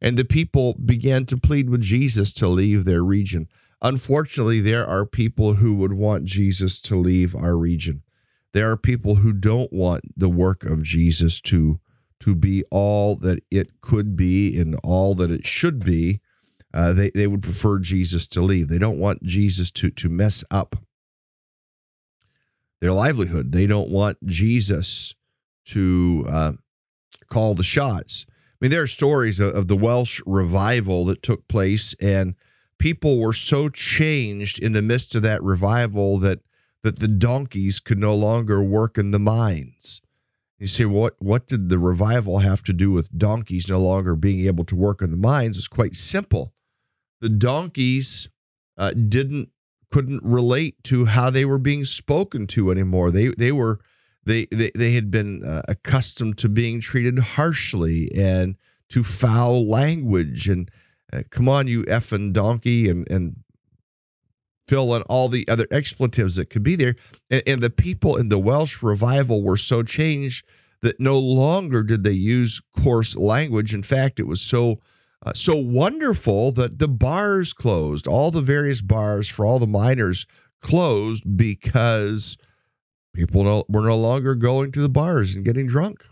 And 0.00 0.16
the 0.16 0.24
people 0.24 0.74
began 0.74 1.26
to 1.26 1.36
plead 1.36 1.70
with 1.70 1.80
Jesus 1.80 2.32
to 2.34 2.48
leave 2.48 2.84
their 2.84 3.02
region. 3.02 3.48
Unfortunately, 3.82 4.60
there 4.60 4.86
are 4.86 5.06
people 5.06 5.54
who 5.54 5.76
would 5.76 5.92
want 5.92 6.24
Jesus 6.24 6.80
to 6.82 6.96
leave 6.96 7.34
our 7.34 7.56
region. 7.56 8.02
There 8.52 8.70
are 8.70 8.76
people 8.76 9.16
who 9.16 9.32
don't 9.32 9.72
want 9.72 10.04
the 10.16 10.28
work 10.28 10.64
of 10.64 10.82
Jesus 10.82 11.40
to, 11.42 11.80
to 12.20 12.34
be 12.34 12.64
all 12.70 13.16
that 13.16 13.40
it 13.50 13.80
could 13.80 14.16
be 14.16 14.58
and 14.58 14.76
all 14.82 15.14
that 15.16 15.30
it 15.30 15.46
should 15.46 15.84
be 15.84 16.20
uh, 16.74 16.92
they, 16.92 17.10
they 17.10 17.26
would 17.26 17.42
prefer 17.42 17.78
Jesus 17.78 18.26
to 18.28 18.42
leave. 18.42 18.68
They 18.68 18.78
don't 18.78 18.98
want 18.98 19.22
Jesus 19.22 19.70
to, 19.72 19.90
to 19.90 20.08
mess 20.08 20.44
up 20.50 20.76
their 22.80 22.92
livelihood. 22.92 23.52
They 23.52 23.66
don't 23.66 23.90
want 23.90 24.18
Jesus 24.26 25.14
to 25.66 26.26
uh, 26.28 26.52
call 27.28 27.54
the 27.54 27.64
shots. 27.64 28.26
I 28.60 28.64
mean, 28.64 28.70
there 28.70 28.82
are 28.82 28.88
stories 28.88 29.40
of, 29.40 29.54
of 29.54 29.68
the 29.68 29.76
Welsh 29.76 30.20
revival 30.26 31.04
that 31.06 31.22
took 31.22 31.46
place, 31.48 31.94
and 32.00 32.34
people 32.78 33.20
were 33.20 33.32
so 33.32 33.68
changed 33.68 34.58
in 34.58 34.72
the 34.72 34.82
midst 34.82 35.14
of 35.14 35.22
that 35.22 35.42
revival 35.42 36.18
that 36.18 36.40
that 36.84 37.00
the 37.00 37.08
donkeys 37.08 37.80
could 37.80 37.98
no 37.98 38.14
longer 38.14 38.62
work 38.62 38.98
in 38.98 39.10
the 39.10 39.18
mines. 39.18 40.00
You 40.58 40.66
say, 40.66 40.84
what 40.84 41.14
what 41.18 41.46
did 41.46 41.68
the 41.68 41.78
revival 41.78 42.38
have 42.38 42.62
to 42.64 42.72
do 42.72 42.90
with 42.90 43.16
donkeys 43.16 43.68
no 43.68 43.80
longer 43.80 44.16
being 44.16 44.46
able 44.46 44.64
to 44.64 44.76
work 44.76 45.02
in 45.02 45.10
the 45.10 45.16
mines? 45.16 45.56
It's 45.56 45.68
quite 45.68 45.94
simple 45.94 46.52
the 47.20 47.28
donkeys 47.28 48.28
uh, 48.76 48.92
didn't 48.92 49.50
couldn't 49.90 50.22
relate 50.22 50.82
to 50.84 51.06
how 51.06 51.30
they 51.30 51.44
were 51.44 51.58
being 51.58 51.84
spoken 51.84 52.46
to 52.48 52.70
anymore. 52.70 53.10
They 53.10 53.28
they 53.28 53.52
were 53.52 53.80
they 54.28 54.46
they, 54.50 54.70
they 54.74 54.92
had 54.92 55.10
been 55.10 55.44
uh, 55.44 55.62
accustomed 55.68 56.38
to 56.38 56.48
being 56.48 56.80
treated 56.80 57.18
harshly 57.18 58.10
and 58.14 58.56
to 58.90 59.02
foul 59.02 59.68
language. 59.68 60.48
And 60.48 60.70
uh, 61.12 61.22
come 61.30 61.48
on 61.48 61.66
you 61.66 61.82
effing 61.84 62.32
donkey 62.32 62.88
and 62.88 63.10
and 63.10 63.36
fill 64.68 64.94
in 64.94 65.02
all 65.02 65.28
the 65.28 65.48
other 65.48 65.66
expletives 65.70 66.36
that 66.36 66.50
could 66.50 66.62
be 66.62 66.76
there. 66.76 66.94
And, 67.30 67.42
and 67.46 67.62
the 67.62 67.70
people 67.70 68.16
in 68.16 68.28
the 68.28 68.38
Welsh 68.38 68.82
revival 68.82 69.42
were 69.42 69.56
so 69.56 69.82
changed 69.82 70.44
that 70.82 71.00
no 71.00 71.18
longer 71.18 71.82
did 71.82 72.04
they 72.04 72.12
use 72.12 72.60
coarse 72.78 73.16
language. 73.16 73.74
In 73.74 73.82
fact 73.82 74.20
it 74.20 74.26
was 74.26 74.40
so 74.40 74.80
uh, 75.26 75.32
so 75.34 75.56
wonderful 75.56 76.52
that 76.52 76.78
the 76.78 76.86
bars 76.86 77.52
closed, 77.52 78.06
all 78.06 78.30
the 78.30 78.40
various 78.40 78.80
bars 78.80 79.28
for 79.28 79.44
all 79.44 79.58
the 79.58 79.66
miners 79.66 80.26
closed 80.60 81.36
because 81.36 82.36
people 83.18 83.44
no, 83.44 83.64
were 83.68 83.82
no 83.82 83.96
longer 83.96 84.34
going 84.34 84.72
to 84.72 84.80
the 84.80 84.88
bars 84.88 85.34
and 85.34 85.44
getting 85.44 85.66
drunk. 85.66 86.06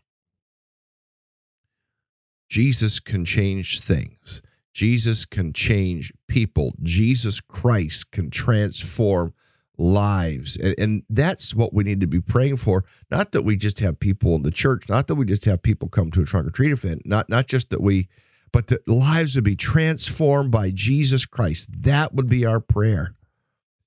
Jesus 2.48 3.00
can 3.00 3.24
change 3.24 3.80
things. 3.80 4.42
Jesus 4.72 5.24
can 5.24 5.52
change 5.52 6.12
people. 6.28 6.74
Jesus 6.82 7.40
Christ 7.40 8.10
can 8.10 8.30
transform 8.30 9.32
lives. 9.78 10.56
And, 10.56 10.74
and, 10.78 11.02
that's 11.10 11.54
what 11.54 11.74
we 11.74 11.84
need 11.84 12.00
to 12.00 12.06
be 12.06 12.20
praying 12.20 12.56
for. 12.56 12.84
Not 13.10 13.32
that 13.32 13.42
we 13.42 13.56
just 13.56 13.80
have 13.80 14.00
people 14.00 14.34
in 14.34 14.42
the 14.42 14.50
church, 14.50 14.88
not 14.88 15.06
that 15.06 15.16
we 15.16 15.26
just 15.26 15.44
have 15.44 15.62
people 15.62 15.88
come 15.88 16.10
to 16.12 16.22
a 16.22 16.24
trunk 16.24 16.46
or 16.46 16.50
treat 16.50 16.72
event, 16.72 17.02
not, 17.04 17.28
not 17.28 17.46
just 17.46 17.70
that 17.70 17.82
we 17.82 18.08
but 18.52 18.68
that 18.68 18.88
lives 18.88 19.34
would 19.34 19.44
be 19.44 19.56
transformed 19.56 20.50
by 20.50 20.70
Jesus 20.70 21.26
Christ. 21.26 21.68
That 21.82 22.14
would 22.14 22.28
be 22.28 22.46
our 22.46 22.60
prayer. 22.60 23.14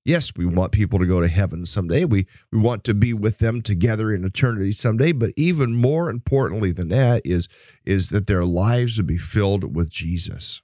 Yes, 0.04 0.32
we 0.34 0.46
want 0.46 0.72
people 0.72 0.98
to 0.98 1.06
go 1.06 1.20
to 1.20 1.28
heaven 1.28 1.66
someday. 1.66 2.04
We 2.04 2.26
we 2.50 2.58
want 2.58 2.84
to 2.84 2.94
be 2.94 3.12
with 3.12 3.38
them 3.38 3.60
together 3.60 4.12
in 4.12 4.24
eternity 4.24 4.72
someday, 4.72 5.12
but 5.12 5.30
even 5.36 5.74
more 5.74 6.08
importantly 6.08 6.72
than 6.72 6.88
that 6.88 7.22
is 7.24 7.48
is 7.84 8.08
that 8.08 8.26
their 8.26 8.44
lives 8.44 8.96
would 8.96 9.06
be 9.06 9.18
filled 9.18 9.76
with 9.76 9.90
Jesus. 9.90 10.62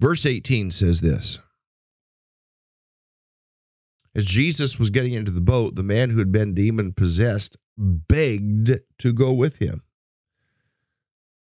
Verse 0.00 0.24
18 0.24 0.70
says 0.70 1.00
this. 1.00 1.38
As 4.14 4.24
Jesus 4.24 4.78
was 4.78 4.90
getting 4.90 5.12
into 5.12 5.30
the 5.30 5.40
boat, 5.40 5.74
the 5.74 5.82
man 5.82 6.10
who 6.10 6.18
had 6.18 6.32
been 6.32 6.54
demon 6.54 6.92
possessed 6.92 7.56
begged 7.76 8.72
to 8.98 9.12
go 9.12 9.32
with 9.32 9.58
him. 9.58 9.82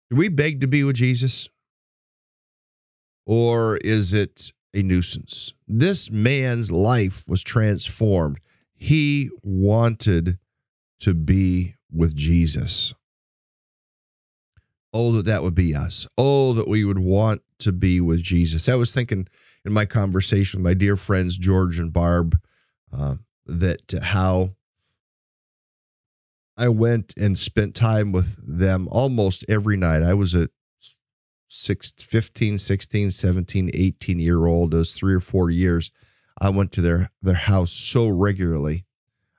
Do 0.10 0.16
we 0.16 0.30
beg 0.30 0.62
to 0.62 0.68
be 0.68 0.84
with 0.84 0.96
Jesus? 0.96 1.50
Or 3.26 3.78
is 3.78 4.14
it 4.14 4.52
a 4.74 4.82
nuisance? 4.82 5.54
This 5.68 6.12
man's 6.12 6.72
life 6.72 7.26
was 7.28 7.44
transformed. 7.44 8.40
He 8.76 9.30
wanted 9.42 10.40
to 11.00 11.14
be 11.14 11.76
with 11.92 12.16
Jesus. 12.16 12.94
Oh, 14.94 15.12
that 15.14 15.26
that 15.26 15.44
would 15.44 15.56
be 15.56 15.76
us. 15.76 16.08
Oh, 16.18 16.54
that 16.54 16.68
we 16.68 16.84
would 16.84 17.00
want 17.00 17.42
to 17.60 17.72
be 17.72 18.00
with 18.00 18.22
Jesus. 18.22 18.70
I 18.70 18.76
was 18.76 18.94
thinking 18.94 19.28
in 19.66 19.74
my 19.74 19.86
conversation 19.86 20.60
with 20.60 20.66
my 20.66 20.74
dear 20.74 20.96
friends 20.96 21.38
George 21.38 21.80
and 21.80 21.92
Barb 21.92 22.38
uh, 22.96 23.16
that 23.46 23.94
how 24.02 24.52
I 26.58 26.70
went 26.70 27.14
and 27.18 27.38
spent 27.38 27.74
time 27.74 28.12
with 28.12 28.38
them 28.46 28.88
almost 28.92 29.44
every 29.50 29.78
night. 29.78 30.04
I 30.04 30.14
was 30.14 30.36
a 30.36 30.50
six, 31.54 31.92
15, 31.92 32.58
16, 32.58 33.12
17, 33.12 33.70
18 33.74 34.20
year 34.20 34.46
old, 34.46 34.72
those 34.72 34.94
three 34.94 35.14
or 35.14 35.20
four 35.20 35.50
years. 35.50 35.92
I 36.42 36.50
went 36.50 36.72
to 36.74 36.82
their, 36.82 37.12
their 37.22 37.36
house 37.36 37.72
so 37.72 38.08
regularly 38.08 38.86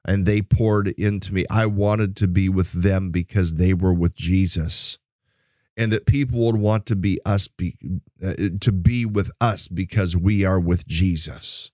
and 0.05 0.24
they 0.24 0.42
poured 0.42 0.88
into 0.88 1.35
me. 1.35 1.44
I 1.50 1.66
wanted 1.66 2.16
to 2.16 2.29
be 2.29 2.48
with 2.48 2.72
them 2.72 3.11
because 3.11 3.55
they 3.55 3.74
were 3.74 3.92
with 3.92 4.14
Jesus. 4.14 4.98
and 5.77 5.92
that 5.92 6.07
people 6.07 6.38
would 6.46 6.57
want 6.57 6.87
to 6.87 6.94
be 6.94 7.18
us 7.27 7.48
be, 7.48 7.77
uh, 8.24 8.35
to 8.61 8.70
be 8.70 9.05
with 9.05 9.29
us 9.40 9.66
because 9.66 10.16
we 10.16 10.44
are 10.44 10.61
with 10.61 10.87
Jesus. 10.87 11.72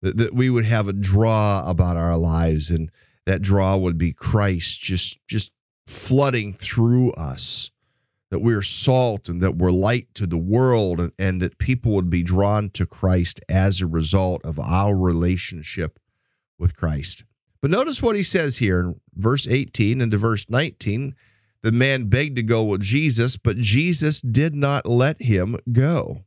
That, 0.00 0.16
that 0.16 0.32
we 0.32 0.48
would 0.48 0.64
have 0.64 0.86
a 0.86 0.92
draw 0.92 1.68
about 1.68 1.96
our 1.96 2.16
lives 2.16 2.70
and 2.70 2.88
that 3.26 3.42
draw 3.42 3.76
would 3.76 3.98
be 3.98 4.12
Christ 4.12 4.80
just 4.80 5.18
just 5.26 5.50
flooding 5.86 6.52
through 6.52 7.10
us 7.14 7.71
that 8.32 8.38
we're 8.38 8.62
salt 8.62 9.28
and 9.28 9.42
that 9.42 9.56
we're 9.56 9.70
light 9.70 10.08
to 10.14 10.26
the 10.26 10.38
world 10.38 10.98
and, 10.98 11.12
and 11.18 11.42
that 11.42 11.58
people 11.58 11.92
would 11.92 12.08
be 12.08 12.22
drawn 12.22 12.70
to 12.70 12.86
Christ 12.86 13.42
as 13.46 13.82
a 13.82 13.86
result 13.86 14.42
of 14.42 14.58
our 14.58 14.96
relationship 14.96 15.98
with 16.58 16.74
Christ. 16.74 17.24
But 17.60 17.70
notice 17.70 18.00
what 18.00 18.16
he 18.16 18.22
says 18.22 18.56
here 18.56 18.80
in 18.80 19.00
verse 19.14 19.46
18 19.46 20.00
and 20.00 20.10
to 20.10 20.16
verse 20.16 20.48
19. 20.48 21.14
The 21.60 21.72
man 21.72 22.06
begged 22.06 22.36
to 22.36 22.42
go 22.42 22.64
with 22.64 22.80
Jesus, 22.80 23.36
but 23.36 23.58
Jesus 23.58 24.22
did 24.22 24.54
not 24.54 24.86
let 24.86 25.20
him 25.20 25.58
go. 25.70 26.24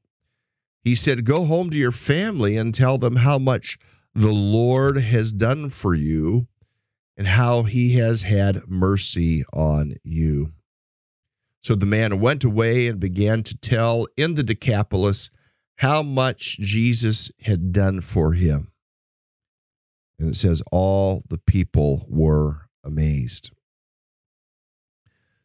He 0.84 0.94
said, 0.94 1.26
Go 1.26 1.46
home 1.46 1.72
to 1.72 1.76
your 1.76 1.92
family 1.92 2.56
and 2.56 2.72
tell 2.72 3.00
them 3.00 3.16
how 3.16 3.40
much 3.40 3.80
the 4.14 4.32
Lord 4.32 5.00
has 5.00 5.32
done 5.32 5.70
for 5.70 5.96
you 5.96 6.46
and 7.18 7.26
how 7.26 7.64
he 7.64 7.96
has 7.96 8.22
had 8.22 8.68
mercy 8.68 9.44
on 9.52 9.96
you. 10.04 10.54
So 11.66 11.74
the 11.74 11.88
man 11.88 12.20
went 12.20 12.44
away 12.44 12.86
and 12.86 13.00
began 13.00 13.42
to 13.42 13.58
tell 13.58 14.06
in 14.16 14.36
the 14.36 14.44
Decapolis 14.44 15.32
how 15.78 16.04
much 16.04 16.60
Jesus 16.60 17.32
had 17.42 17.72
done 17.72 18.02
for 18.02 18.34
him. 18.34 18.72
And 20.20 20.30
it 20.30 20.36
says, 20.36 20.62
All 20.72 21.24
the 21.28 21.40
people 21.40 22.06
were 22.08 22.68
amazed. 22.84 23.50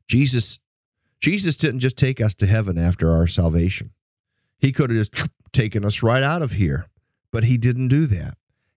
Jesus, 0.09 0.59
Jesus 1.21 1.57
didn't 1.57 1.81
just 1.81 1.97
take 1.97 2.21
us 2.21 2.35
to 2.35 2.47
heaven 2.47 2.77
after 2.77 3.11
our 3.11 3.27
salvation. 3.27 3.93
He 4.59 4.73
could 4.73 4.91
have 4.91 4.99
just 4.99 5.15
taken 5.53 5.87
us 5.87 6.03
right 6.03 6.23
out 6.23 6.43
of 6.43 6.53
here, 6.53 6.87
but 7.33 7.45
he 7.45 7.57
didn't 7.57 7.89
do 7.89 8.05
that. 8.05 8.35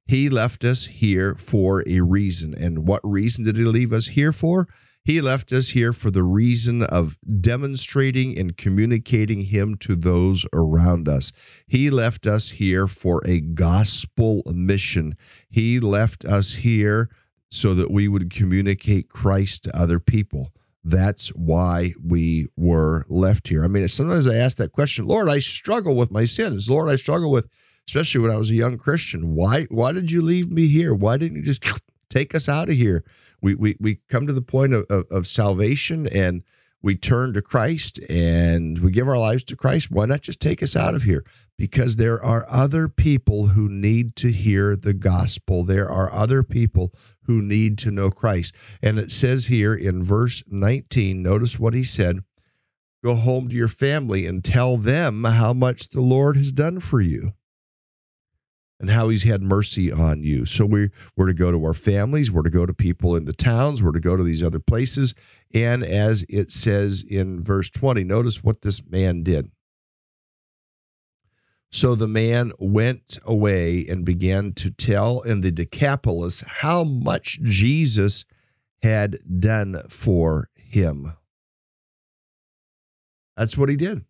He 0.08 0.30
left 0.30 0.64
us 0.64 0.86
here 0.86 1.36
for 1.36 1.84
a 1.90 2.00
reason. 2.00 2.54
And 2.54 2.88
what 2.88 3.02
reason 3.04 3.44
did 3.44 3.58
he 3.58 3.66
leave 3.66 3.92
us 3.92 4.08
here 4.08 4.32
for? 4.32 4.66
He 5.06 5.20
left 5.20 5.52
us 5.52 5.70
here 5.70 5.92
for 5.92 6.12
the 6.12 6.24
reason 6.24 6.84
of 6.84 7.18
demonstrating 7.42 8.38
and 8.38 8.56
communicating 8.56 9.42
Him 9.42 9.76
to 9.80 9.96
those 9.96 10.46
around 10.54 11.10
us. 11.10 11.32
He 11.68 11.90
left 11.90 12.26
us 12.26 12.52
here 12.52 12.88
for 12.88 13.22
a 13.26 13.42
gospel 13.42 14.44
mission. 14.46 15.16
He 15.50 15.80
left 15.80 16.24
us 16.24 16.54
here 16.54 17.10
so 17.52 17.74
that 17.74 17.92
we 17.92 18.08
would 18.08 18.32
communicate 18.32 19.10
Christ 19.10 19.66
to 19.66 19.78
other 19.78 20.00
people. 20.00 20.52
That's 20.86 21.30
why 21.30 21.94
we 22.04 22.48
were 22.56 23.06
left 23.10 23.48
here. 23.48 23.64
I 23.64 23.68
mean, 23.68 23.88
sometimes 23.88 24.28
I 24.28 24.36
ask 24.36 24.58
that 24.58 24.72
question, 24.72 25.06
Lord, 25.06 25.30
I 25.30 25.40
struggle 25.40 25.96
with 25.96 26.12
my 26.12 26.26
sins. 26.26 26.70
Lord, 26.70 26.90
I 26.90 26.96
struggle 26.96 27.32
with 27.32 27.48
especially 27.88 28.22
when 28.22 28.32
I 28.32 28.38
was 28.38 28.50
a 28.50 28.56
young 28.56 28.78
Christian. 28.78 29.36
Why 29.36 29.66
why 29.66 29.92
did 29.92 30.12
you 30.12 30.22
leave 30.22 30.52
me 30.52 30.68
here? 30.68 30.94
Why 30.94 31.18
didn't 31.18 31.38
you 31.38 31.44
just 31.44 31.64
take 32.10 32.36
us 32.36 32.48
out 32.48 32.70
of 32.70 32.76
here? 32.76 33.04
We 33.44 33.56
we 33.56 33.76
we 33.80 34.00
come 34.10 34.26
to 34.26 34.34
the 34.34 34.42
point 34.42 34.74
of, 34.74 34.86
of, 34.90 35.06
of 35.12 35.28
salvation 35.28 36.08
and 36.08 36.44
we 36.82 36.96
turn 36.96 37.34
to 37.34 37.42
Christ 37.42 38.00
and 38.10 38.80
we 38.80 38.92
give 38.92 39.08
our 39.08 39.18
lives 39.18 39.44
to 39.46 39.56
Christ. 39.56 39.92
Why 39.92 40.06
not 40.06 40.22
just 40.22 40.40
take 40.40 40.64
us 40.64 40.76
out 40.76 40.96
of 40.96 41.04
here? 41.04 41.24
Because 41.58 41.98
there 41.98 42.24
are 42.24 42.46
other 42.50 42.88
people 42.88 43.48
who 43.48 43.70
need 43.70 44.16
to 44.18 44.32
hear 44.32 44.76
the 44.76 44.94
gospel. 44.94 45.64
There 45.64 45.90
are 45.90 46.12
other 46.12 46.42
people 46.42 46.94
who 47.24 47.42
need 47.42 47.78
to 47.80 47.92
know 47.92 48.12
Christ. 48.12 48.56
And 48.82 48.98
it 48.98 49.12
says 49.12 49.46
here 49.46 49.74
in 49.74 50.04
verse 50.04 50.44
19, 50.48 51.22
notice 51.22 51.60
what 51.60 51.74
he 51.74 51.84
said 51.84 52.20
go 53.04 53.16
home 53.16 53.50
to 53.50 53.56
your 53.56 53.68
family 53.68 54.26
and 54.26 54.44
tell 54.44 54.78
them 54.78 55.26
how 55.26 55.52
much 55.52 55.90
the 55.90 56.02
Lord 56.02 56.38
has 56.38 56.54
done 56.54 56.80
for 56.80 57.02
you 57.02 57.34
and 58.84 58.92
how 58.92 59.08
he's 59.08 59.24
had 59.24 59.42
mercy 59.42 59.94
on 59.94 60.24
you. 60.24 60.46
So 60.46 60.66
we 60.66 60.90
we're 61.16 61.28
to 61.28 61.34
go 61.34 61.54
to 61.54 61.64
our 61.64 61.74
families, 61.74 62.30
we're 62.30 62.44
to 62.44 62.50
go 62.50 62.66
to 62.66 62.74
people 62.74 63.16
in 63.16 63.24
the 63.24 63.32
towns, 63.32 63.82
we're 63.82 63.94
to 63.94 64.02
go 64.02 64.18
to 64.18 64.24
these 64.26 64.44
other 64.44 64.60
places. 64.60 65.16
And 65.54 65.86
as 65.86 66.26
it 66.28 66.52
says 66.52 67.02
in 67.02 67.42
verse 67.42 67.70
20, 67.70 68.04
notice 68.04 68.44
what 68.44 68.62
this 68.62 68.86
man 68.86 69.24
did. 69.24 69.50
So 71.72 71.96
the 71.96 72.10
man 72.10 72.52
went 72.60 73.18
away 73.24 73.88
and 73.88 74.04
began 74.04 74.52
to 74.56 74.70
tell 74.70 75.22
in 75.22 75.40
the 75.40 75.52
Decapolis 75.52 76.44
how 76.46 76.84
much 76.84 77.40
Jesus 77.42 78.26
had 78.82 79.16
done 79.40 79.82
for 79.88 80.50
him. 80.56 81.14
That's 83.38 83.58
what 83.58 83.70
he 83.70 83.78
did. 83.78 84.04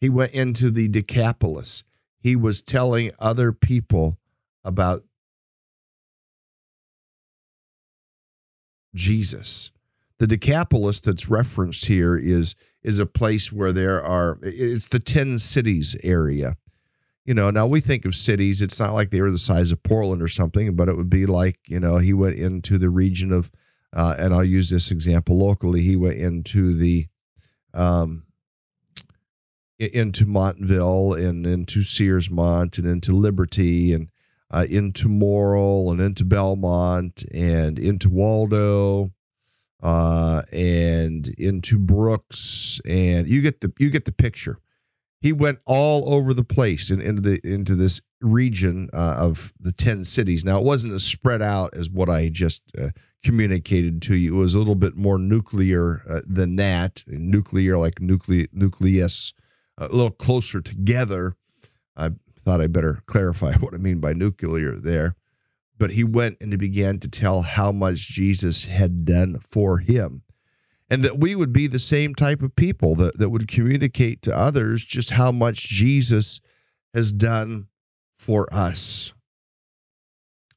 He 0.00 0.08
went 0.08 0.32
into 0.32 0.72
the 0.72 0.88
Decapolis 0.88 1.84
he 2.24 2.34
was 2.34 2.62
telling 2.62 3.10
other 3.18 3.52
people 3.52 4.18
about 4.64 5.04
Jesus. 8.94 9.70
The 10.18 10.26
Decapolis 10.26 11.00
that's 11.00 11.28
referenced 11.28 11.84
here 11.84 12.16
is 12.16 12.54
is 12.82 12.98
a 12.98 13.04
place 13.04 13.52
where 13.52 13.74
there 13.74 14.02
are 14.02 14.38
it's 14.42 14.88
the 14.88 15.00
10 15.00 15.38
cities 15.38 15.96
area. 16.02 16.54
You 17.26 17.34
know, 17.34 17.50
now 17.50 17.66
we 17.66 17.80
think 17.80 18.06
of 18.06 18.14
cities, 18.14 18.62
it's 18.62 18.80
not 18.80 18.94
like 18.94 19.10
they 19.10 19.20
were 19.20 19.30
the 19.30 19.36
size 19.36 19.70
of 19.70 19.82
Portland 19.82 20.22
or 20.22 20.28
something, 20.28 20.74
but 20.76 20.88
it 20.88 20.96
would 20.96 21.10
be 21.10 21.26
like, 21.26 21.58
you 21.66 21.80
know, 21.80 21.98
he 21.98 22.14
went 22.14 22.36
into 22.36 22.78
the 22.78 22.90
region 22.90 23.32
of 23.32 23.50
uh, 23.92 24.14
and 24.18 24.32
I'll 24.32 24.42
use 24.42 24.70
this 24.70 24.90
example 24.90 25.36
locally. 25.36 25.82
He 25.82 25.94
went 25.94 26.16
into 26.16 26.74
the 26.74 27.06
um, 27.74 28.24
into 29.78 30.26
Montville 30.26 31.14
and 31.14 31.46
into 31.46 31.80
Searsmont 31.80 32.78
and 32.78 32.86
into 32.86 33.12
Liberty 33.12 33.92
and 33.92 34.08
uh, 34.50 34.66
into 34.68 35.08
Morrill 35.08 35.90
and 35.90 36.00
into 36.00 36.24
Belmont 36.24 37.24
and 37.32 37.78
into 37.78 38.08
Waldo 38.08 39.12
uh, 39.82 40.42
and 40.52 41.28
into 41.38 41.78
Brooks 41.78 42.80
and 42.86 43.28
you 43.28 43.42
get 43.42 43.60
the 43.60 43.72
you 43.78 43.90
get 43.90 44.04
the 44.04 44.12
picture. 44.12 44.58
He 45.20 45.32
went 45.32 45.58
all 45.64 46.12
over 46.12 46.34
the 46.34 46.44
place 46.44 46.90
and 46.90 47.00
into 47.00 47.22
the 47.22 47.40
into 47.42 47.74
this 47.74 48.00
region 48.20 48.90
uh, 48.92 49.16
of 49.18 49.52
the 49.58 49.72
ten 49.72 50.04
cities. 50.04 50.44
Now 50.44 50.58
it 50.58 50.64
wasn't 50.64 50.94
as 50.94 51.02
spread 51.02 51.42
out 51.42 51.74
as 51.74 51.90
what 51.90 52.08
I 52.08 52.28
just 52.28 52.62
uh, 52.78 52.90
communicated 53.24 54.02
to 54.02 54.14
you. 54.14 54.36
It 54.36 54.38
was 54.38 54.54
a 54.54 54.58
little 54.58 54.74
bit 54.74 54.96
more 54.96 55.18
nuclear 55.18 56.02
uh, 56.08 56.20
than 56.26 56.56
that. 56.56 57.02
Nuclear 57.06 57.76
like 57.78 57.96
nucle 57.96 58.46
nucleus 58.52 59.32
a 59.78 59.88
little 59.88 60.10
closer 60.10 60.60
together. 60.60 61.36
I 61.96 62.10
thought 62.36 62.60
I 62.60 62.66
better 62.66 63.02
clarify 63.06 63.54
what 63.58 63.74
I 63.74 63.78
mean 63.78 64.00
by 64.00 64.12
nuclear 64.12 64.76
there. 64.76 65.16
But 65.76 65.92
he 65.92 66.04
went 66.04 66.38
and 66.40 66.52
he 66.52 66.56
began 66.56 67.00
to 67.00 67.08
tell 67.08 67.42
how 67.42 67.72
much 67.72 68.08
Jesus 68.08 68.64
had 68.64 69.04
done 69.04 69.38
for 69.40 69.78
him. 69.78 70.22
And 70.88 71.02
that 71.02 71.18
we 71.18 71.34
would 71.34 71.52
be 71.52 71.66
the 71.66 71.78
same 71.78 72.14
type 72.14 72.42
of 72.42 72.54
people 72.54 72.94
that, 72.96 73.18
that 73.18 73.30
would 73.30 73.48
communicate 73.48 74.22
to 74.22 74.36
others 74.36 74.84
just 74.84 75.10
how 75.10 75.32
much 75.32 75.68
Jesus 75.68 76.40
has 76.92 77.10
done 77.10 77.66
for 78.16 78.52
us. 78.54 79.12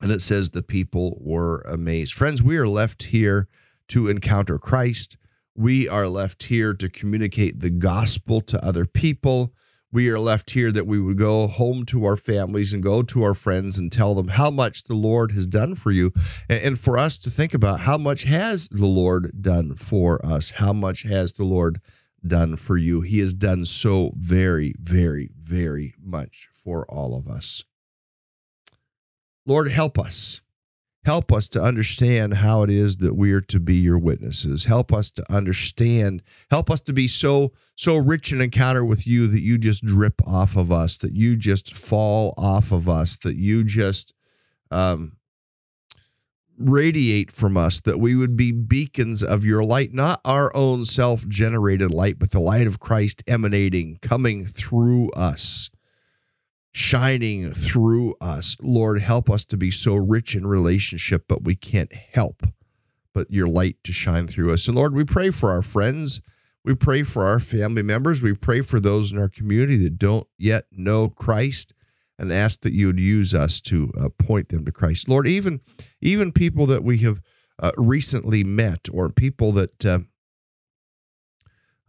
And 0.01 0.11
it 0.11 0.21
says 0.21 0.49
the 0.49 0.61
people 0.61 1.17
were 1.19 1.61
amazed. 1.61 2.13
Friends, 2.13 2.43
we 2.43 2.57
are 2.57 2.67
left 2.67 3.03
here 3.03 3.47
to 3.89 4.09
encounter 4.09 4.59
Christ. 4.59 5.17
We 5.59 5.89
are 5.89 6.07
left 6.07 6.43
here 6.43 6.75
to 6.75 6.87
communicate 6.87 7.61
the 7.61 7.71
gospel 7.71 8.41
to 8.41 8.63
other 8.63 8.85
people. 8.85 9.55
We 9.91 10.07
are 10.11 10.19
left 10.19 10.51
here 10.51 10.71
that 10.71 10.85
we 10.85 10.99
would 10.99 11.17
go 11.17 11.47
home 11.47 11.83
to 11.87 12.05
our 12.05 12.15
families 12.15 12.73
and 12.73 12.83
go 12.83 13.01
to 13.01 13.23
our 13.23 13.33
friends 13.33 13.75
and 13.79 13.91
tell 13.91 14.13
them 14.13 14.27
how 14.27 14.51
much 14.51 14.83
the 14.83 14.93
Lord 14.93 15.31
has 15.31 15.47
done 15.47 15.73
for 15.73 15.89
you. 15.89 16.13
And 16.47 16.77
for 16.77 16.99
us 16.99 17.17
to 17.17 17.31
think 17.31 17.55
about 17.55 17.79
how 17.79 17.97
much 17.97 18.21
has 18.25 18.67
the 18.69 18.85
Lord 18.85 19.31
done 19.41 19.73
for 19.73 20.23
us? 20.23 20.51
How 20.51 20.73
much 20.73 21.01
has 21.01 21.31
the 21.31 21.45
Lord 21.45 21.81
done 22.23 22.55
for 22.55 22.77
you? 22.77 23.01
He 23.01 23.17
has 23.17 23.33
done 23.33 23.65
so 23.65 24.11
very, 24.15 24.75
very, 24.79 25.31
very 25.41 25.95
much 25.99 26.49
for 26.53 26.85
all 26.85 27.15
of 27.15 27.27
us. 27.27 27.63
Lord, 29.47 29.71
help 29.71 29.97
us 29.97 30.41
help 31.07 31.31
us 31.31 31.47
to 31.47 31.63
understand 31.63 32.33
how 32.33 32.63
it 32.63 32.69
is 32.69 32.97
that 32.97 33.15
we 33.15 33.31
are 33.31 33.39
to 33.39 33.61
be 33.61 33.75
your 33.75 33.97
witnesses. 33.97 34.65
Help 34.65 34.91
us 34.91 35.09
to 35.09 35.23
understand 35.33 36.21
help 36.51 36.69
us 36.69 36.81
to 36.81 36.91
be 36.91 37.07
so 37.07 37.53
so 37.75 37.95
rich 37.95 38.33
in 38.33 38.41
encounter 38.41 38.83
with 38.83 39.07
you 39.07 39.25
that 39.27 39.39
you 39.39 39.57
just 39.57 39.85
drip 39.85 40.15
off 40.27 40.57
of 40.57 40.69
us 40.69 40.97
that 40.97 41.13
you 41.13 41.37
just 41.37 41.73
fall 41.73 42.33
off 42.37 42.73
of 42.73 42.89
us 42.89 43.15
that 43.23 43.37
you 43.37 43.63
just 43.63 44.13
um, 44.69 45.13
radiate 46.59 47.31
from 47.31 47.55
us 47.55 47.79
that 47.79 48.01
we 48.01 48.13
would 48.13 48.35
be 48.35 48.51
beacons 48.51 49.23
of 49.23 49.45
your 49.45 49.63
light 49.63 49.93
not 49.93 50.19
our 50.25 50.53
own 50.53 50.83
self-generated 50.83 51.89
light 51.89 52.19
but 52.19 52.31
the 52.31 52.39
light 52.39 52.67
of 52.67 52.81
christ 52.81 53.23
emanating 53.27 53.97
coming 54.01 54.45
through 54.45 55.09
us 55.11 55.69
shining 56.77 57.51
through 57.53 58.13
us. 58.21 58.55
Lord, 58.61 59.01
help 59.01 59.31
us 59.31 59.43
to 59.45 59.57
be 59.57 59.71
so 59.71 59.95
rich 59.95 60.35
in 60.35 60.45
relationship, 60.45 61.25
but 61.27 61.43
we 61.43 61.55
can't 61.55 61.91
help 61.91 62.45
but 63.15 63.31
your 63.31 63.47
light 63.47 63.77
to 63.83 63.91
shine 63.91 64.27
through 64.27 64.53
us. 64.53 64.67
And 64.67 64.77
Lord, 64.77 64.93
we 64.93 65.03
pray 65.03 65.31
for 65.31 65.49
our 65.49 65.63
friends. 65.63 66.21
We 66.63 66.75
pray 66.75 67.01
for 67.01 67.25
our 67.25 67.39
family 67.39 67.81
members. 67.81 68.21
We 68.21 68.33
pray 68.33 68.61
for 68.61 68.79
those 68.79 69.11
in 69.11 69.17
our 69.17 69.27
community 69.27 69.77
that 69.77 69.97
don't 69.97 70.27
yet 70.37 70.65
know 70.71 71.09
Christ 71.09 71.73
and 72.19 72.31
ask 72.31 72.61
that 72.61 72.73
you 72.73 72.85
would 72.85 72.99
use 72.99 73.33
us 73.33 73.59
to 73.61 73.91
uh, 73.99 74.09
point 74.09 74.49
them 74.49 74.63
to 74.65 74.71
Christ. 74.71 75.09
Lord, 75.09 75.27
even 75.27 75.61
even 75.99 76.31
people 76.31 76.67
that 76.67 76.83
we 76.83 76.99
have 76.99 77.21
uh, 77.57 77.71
recently 77.75 78.43
met 78.43 78.87
or 78.93 79.09
people 79.09 79.51
that 79.53 79.83
uh, 79.83 79.99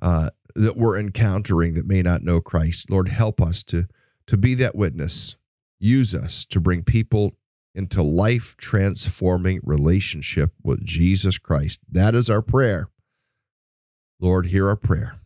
uh, 0.00 0.30
that 0.54 0.78
we're 0.78 0.98
encountering 0.98 1.74
that 1.74 1.86
may 1.86 2.00
not 2.00 2.22
know 2.22 2.40
Christ, 2.40 2.90
Lord, 2.90 3.08
help 3.08 3.42
us 3.42 3.62
to 3.64 3.84
to 4.28 4.36
be 4.36 4.54
that 4.54 4.76
witness. 4.76 5.36
Use 5.80 6.14
us 6.14 6.44
to 6.46 6.60
bring 6.60 6.82
people 6.82 7.36
into 7.74 8.02
life 8.02 8.56
transforming 8.56 9.60
relationship 9.62 10.52
with 10.62 10.84
Jesus 10.84 11.38
Christ. 11.38 11.80
That 11.90 12.14
is 12.14 12.30
our 12.30 12.42
prayer. 12.42 12.88
Lord, 14.20 14.46
hear 14.46 14.68
our 14.68 14.76
prayer. 14.76 15.20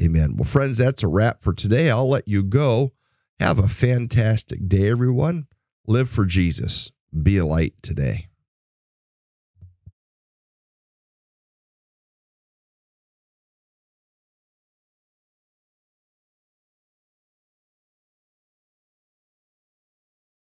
Amen. 0.00 0.36
Well, 0.36 0.44
friends, 0.44 0.78
that's 0.78 1.02
a 1.02 1.08
wrap 1.08 1.42
for 1.42 1.52
today. 1.52 1.90
I'll 1.90 2.08
let 2.08 2.26
you 2.26 2.42
go. 2.42 2.92
Have 3.38 3.58
a 3.58 3.68
fantastic 3.68 4.68
day, 4.68 4.90
everyone. 4.90 5.46
Live 5.86 6.08
for 6.08 6.24
Jesus. 6.24 6.90
Be 7.22 7.36
a 7.36 7.46
light 7.46 7.74
today. 7.82 8.29